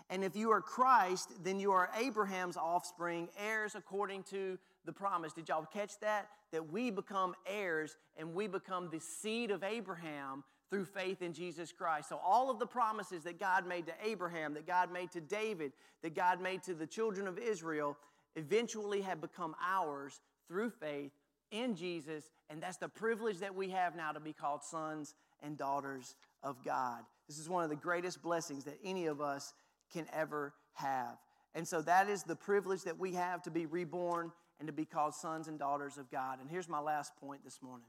[0.10, 5.34] And if you are Christ, then you are Abraham's offspring, heirs according to the promise.
[5.34, 6.30] Did y'all catch that?
[6.52, 11.72] That we become heirs and we become the seed of Abraham through faith in Jesus
[11.72, 12.10] Christ.
[12.10, 15.74] So, all of the promises that God made to Abraham, that God made to David,
[16.02, 17.98] that God made to the children of Israel,
[18.36, 21.12] eventually have become ours through faith
[21.52, 22.32] in Jesus.
[22.50, 25.14] And that's the privilege that we have now to be called sons
[25.44, 27.02] and daughters of God.
[27.28, 29.54] This is one of the greatest blessings that any of us
[29.92, 31.18] can ever have.
[31.54, 34.32] And so, that is the privilege that we have to be reborn
[34.62, 36.40] and to be called sons and daughters of God.
[36.40, 37.88] And here's my last point this morning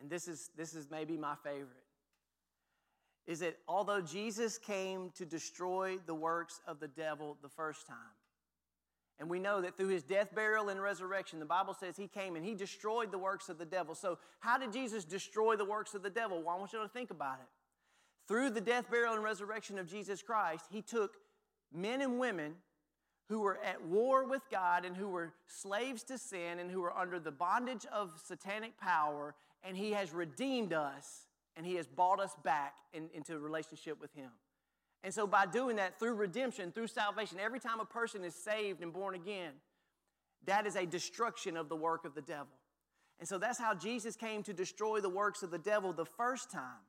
[0.00, 1.84] and this is, this is maybe my favorite,
[3.26, 7.96] is that although Jesus came to destroy the works of the devil the first time,
[9.20, 12.36] and we know that through his death, burial, and resurrection, the Bible says he came
[12.36, 13.96] and he destroyed the works of the devil.
[13.96, 16.40] So, how did Jesus destroy the works of the devil?
[16.40, 17.48] Well, I want you to think about it.
[18.28, 21.16] Through the death, burial, and resurrection of Jesus Christ, he took
[21.74, 22.54] men and women
[23.28, 26.96] who were at war with God and who were slaves to sin and who were
[26.96, 31.26] under the bondage of satanic power, and He has redeemed us
[31.56, 34.30] and He has bought us back in, into a relationship with Him.
[35.04, 38.82] And so, by doing that through redemption, through salvation, every time a person is saved
[38.82, 39.52] and born again,
[40.46, 42.54] that is a destruction of the work of the devil.
[43.20, 46.50] And so, that's how Jesus came to destroy the works of the devil the first
[46.50, 46.84] time.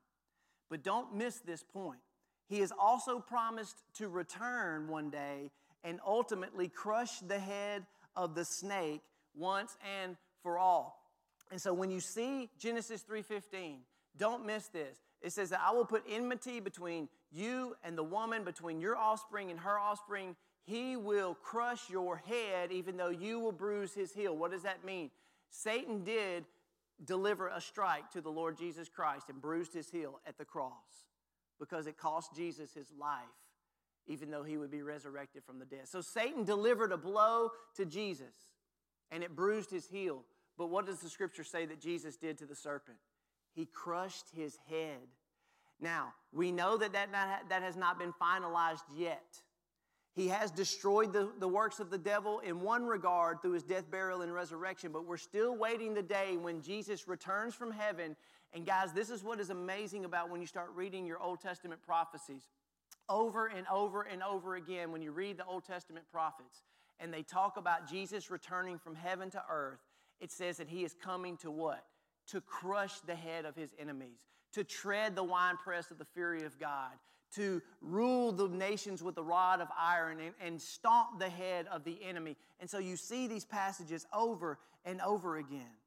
[0.70, 2.00] But don't miss this point.
[2.48, 5.52] He has also promised to return one day
[5.84, 9.02] and ultimately crush the head of the snake
[9.36, 11.00] once and for all.
[11.52, 13.84] And so when you see Genesis 3:15,
[14.18, 14.98] don't miss this.
[15.22, 19.52] It says that I will put enmity between you and the woman, between your offspring
[19.52, 20.36] and her offspring.
[20.64, 24.36] He will crush your head, even though you will bruise his heel.
[24.36, 25.10] What does that mean?
[25.50, 26.46] Satan did
[27.06, 31.08] deliver a strike to the Lord Jesus Christ and bruised his heel at the cross
[31.60, 33.24] because it cost Jesus his life,
[34.10, 35.88] even though he would be resurrected from the dead.
[35.88, 38.34] So Satan delivered a blow to Jesus
[39.12, 40.24] and it bruised his heel.
[40.58, 42.98] But what does the scripture say that Jesus did to the serpent?
[43.56, 45.08] He crushed his head.
[45.80, 47.12] Now, we know that that,
[47.48, 49.42] that has not been finalized yet.
[50.16, 53.90] He has destroyed the, the works of the devil in one regard through his death,
[53.90, 58.18] burial, and resurrection, but we're still waiting the day when Jesus returns from heaven.
[58.54, 61.82] And guys, this is what is amazing about when you start reading your Old Testament
[61.82, 62.50] prophecies.
[63.10, 66.64] Over and over and over again, when you read the Old Testament prophets
[67.00, 69.80] and they talk about Jesus returning from heaven to earth,
[70.20, 71.84] it says that he is coming to what?
[72.28, 76.60] To crush the head of his enemies, to tread the winepress of the fury of
[76.60, 76.92] God,
[77.36, 81.84] to rule the nations with a rod of iron and, and stomp the head of
[81.84, 82.36] the enemy.
[82.60, 85.78] And so you see these passages over and over again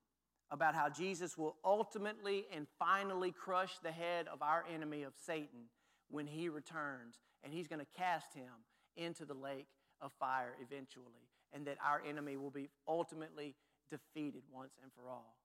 [0.51, 5.69] about how Jesus will ultimately and finally crush the head of our enemy of Satan
[6.13, 7.19] when he returns.
[7.43, 8.53] And he's going to cast him
[8.97, 9.67] into the lake
[10.01, 11.27] of fire eventually.
[11.53, 13.57] And that our enemy will be ultimately
[13.91, 15.37] defeated once and for all.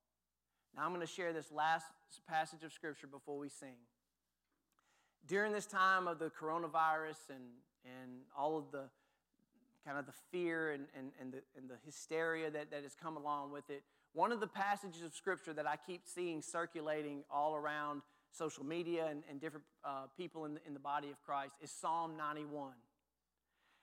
[0.76, 1.88] Now, I'm going to share this last
[2.30, 3.78] passage of Scripture before we sing
[5.28, 7.43] during this time of the coronavirus and,
[7.84, 8.84] and all of the
[9.86, 13.15] kind of the fear and, and, and, the, and the hysteria that, that has come
[13.15, 17.55] along with it, one of the passages of Scripture that I keep seeing circulating all
[17.55, 18.01] around
[18.32, 21.71] social media and, and different uh, people in the, in the body of Christ is
[21.71, 22.73] Psalm 91.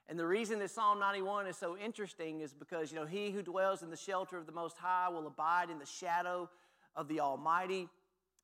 [0.07, 3.43] And the reason that Psalm 91 is so interesting is because, you know, he who
[3.43, 6.51] dwells in the shelter of the Most High will abide in the shadow
[6.95, 7.89] of the Almighty.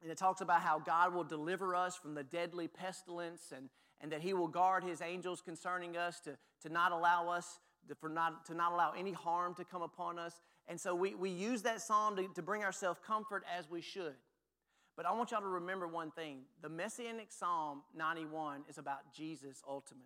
[0.03, 3.69] And it talks about how God will deliver us from the deadly pestilence and,
[4.01, 7.95] and that He will guard His angels concerning us to, to not allow us, to,
[7.95, 10.41] for not, to not allow any harm to come upon us.
[10.67, 14.15] And so we, we use that psalm to, to bring ourselves comfort as we should.
[15.01, 19.63] But I want y'all to remember one thing the Messianic Psalm 91 is about Jesus
[19.67, 20.05] ultimately.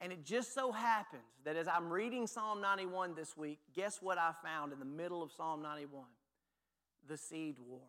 [0.00, 4.16] And it just so happens that as I'm reading Psalm 91 this week, guess what
[4.16, 6.04] I found in the middle of Psalm 91?
[7.08, 7.80] The seed war.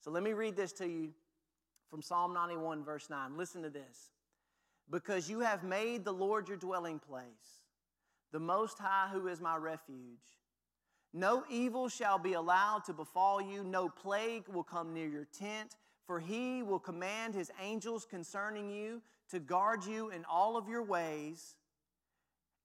[0.00, 1.14] So let me read this to you
[1.88, 3.38] from Psalm 91, verse 9.
[3.38, 4.10] Listen to this.
[4.90, 7.62] Because you have made the Lord your dwelling place,
[8.32, 10.36] the Most High, who is my refuge.
[11.16, 15.74] No evil shall be allowed to befall you, no plague will come near your tent,
[16.06, 19.00] for he will command his angels concerning you
[19.30, 21.54] to guard you in all of your ways,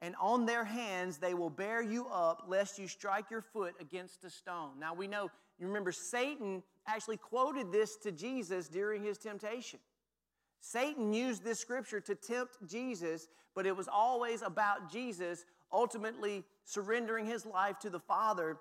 [0.02, 4.26] and on their hands they will bear you up, lest you strike your foot against
[4.26, 4.72] a stone.
[4.78, 9.80] Now we know you remember, Satan actually quoted this to Jesus during his temptation.
[10.60, 17.26] Satan used this scripture to tempt Jesus, but it was always about Jesus ultimately surrendering
[17.26, 18.58] his life to the Father.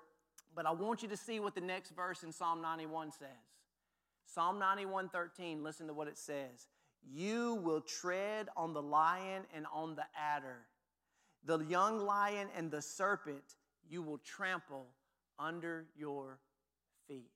[0.55, 3.27] But I want you to see what the next verse in Psalm 91 says.
[4.25, 6.67] Psalm 91 13, listen to what it says.
[7.03, 10.59] You will tread on the lion and on the adder,
[11.43, 13.55] the young lion and the serpent
[13.89, 14.87] you will trample
[15.37, 16.39] under your
[17.07, 17.31] feet.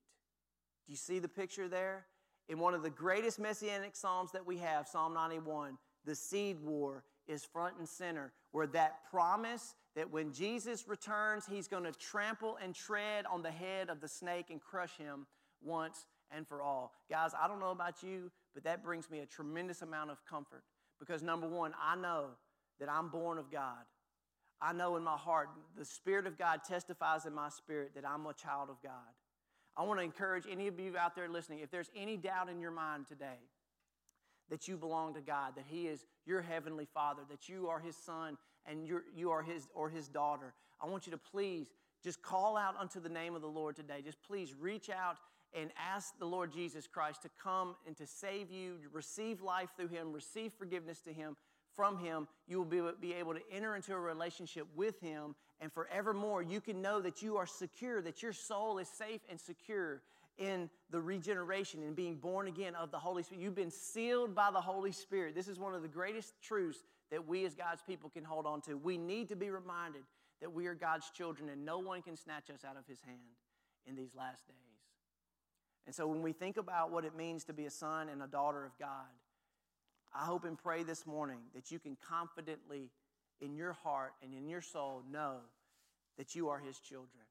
[0.86, 2.06] Do you see the picture there?
[2.48, 7.04] In one of the greatest messianic psalms that we have, Psalm 91, the seed war
[7.28, 12.58] is front and center, where that promise that when Jesus returns, he's going to trample
[12.62, 15.26] and tread on the head of the snake and crush him
[15.64, 16.92] once and for all.
[17.10, 20.64] Guys, I don't know about you, but that brings me a tremendous amount of comfort
[21.00, 22.28] because number one, I know
[22.80, 23.86] that I'm born of God.
[24.62, 28.26] I know in my heart, the Spirit of God testifies in my spirit that I'm
[28.26, 28.92] a child of God.
[29.78, 32.62] I want to encourage any of you out there listening, if there's any doubt in
[32.62, 33.40] your mind today
[34.50, 37.96] that you belong to God, that He is your heavenly Father, that you are His
[37.96, 38.38] son
[38.68, 41.68] and you're, you are His or His daughter, I want you to please
[42.04, 44.02] just call out unto the name of the Lord today.
[44.04, 45.18] Just please reach out
[45.54, 49.88] and ask the Lord Jesus Christ to come and to save you, receive life through
[49.88, 51.36] Him, receive forgiveness to Him
[51.76, 55.72] from Him, you will be, be able to enter into a relationship with Him, and
[55.72, 60.02] forevermore you can know that you are secure, that your soul is safe and secure
[60.38, 63.42] in the regeneration and being born again of the Holy Spirit.
[63.42, 65.36] You've been sealed by the Holy Spirit.
[65.36, 68.62] This is one of the greatest truths that we as God's people can hold on
[68.62, 68.76] to.
[68.76, 70.02] We need to be reminded
[70.42, 73.20] that we are God's children and no one can snatch us out of His hand
[73.86, 74.56] in these last days.
[75.86, 78.28] And so when we think about what it means to be a son and a
[78.28, 79.06] daughter of God,
[80.14, 82.90] I hope and pray this morning that you can confidently
[83.42, 85.38] in your heart and in your soul know
[86.18, 87.26] that you are His children.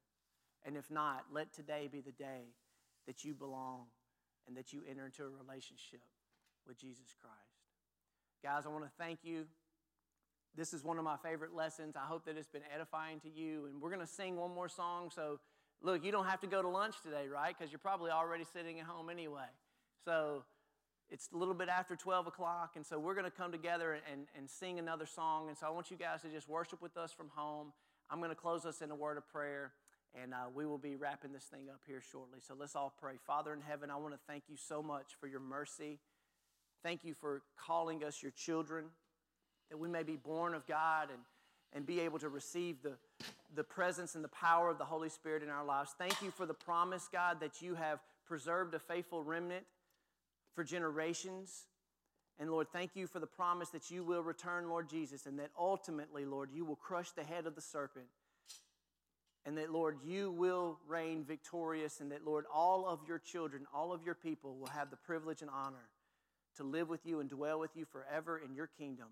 [0.63, 2.53] And if not, let today be the day
[3.07, 3.85] that you belong
[4.47, 6.01] and that you enter into a relationship
[6.67, 7.35] with Jesus Christ.
[8.43, 9.45] Guys, I want to thank you.
[10.55, 11.95] This is one of my favorite lessons.
[11.95, 13.65] I hope that it's been edifying to you.
[13.65, 15.11] And we're going to sing one more song.
[15.13, 15.39] So,
[15.81, 17.55] look, you don't have to go to lunch today, right?
[17.57, 19.47] Because you're probably already sitting at home anyway.
[20.05, 20.43] So,
[21.09, 24.25] it's a little bit after 12 o'clock, and so we're going to come together and,
[24.35, 25.49] and sing another song.
[25.49, 27.73] And so I want you guys to just worship with us from home.
[28.09, 29.73] I'm going to close us in a word of prayer,
[30.19, 32.39] and uh, we will be wrapping this thing up here shortly.
[32.45, 33.13] So let's all pray.
[33.25, 35.99] Father in heaven, I want to thank you so much for your mercy.
[36.83, 38.85] Thank you for calling us your children,
[39.69, 41.19] that we may be born of God and,
[41.73, 42.93] and be able to receive the,
[43.55, 45.91] the presence and the power of the Holy Spirit in our lives.
[45.97, 49.65] Thank you for the promise, God, that you have preserved a faithful remnant
[50.53, 51.65] for generations.
[52.39, 55.51] And Lord, thank you for the promise that you will return, Lord Jesus, and that
[55.57, 58.07] ultimately, Lord, you will crush the head of the serpent.
[59.45, 63.93] And that, Lord, you will reign victorious, and that, Lord, all of your children, all
[63.93, 65.87] of your people will have the privilege and honor
[66.57, 69.07] to live with you and dwell with you forever in your kingdom.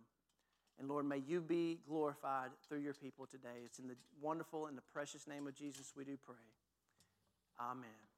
[0.79, 3.61] And Lord, may you be glorified through your people today.
[3.65, 6.35] It's in the wonderful and the precious name of Jesus we do pray.
[7.59, 8.12] Amen.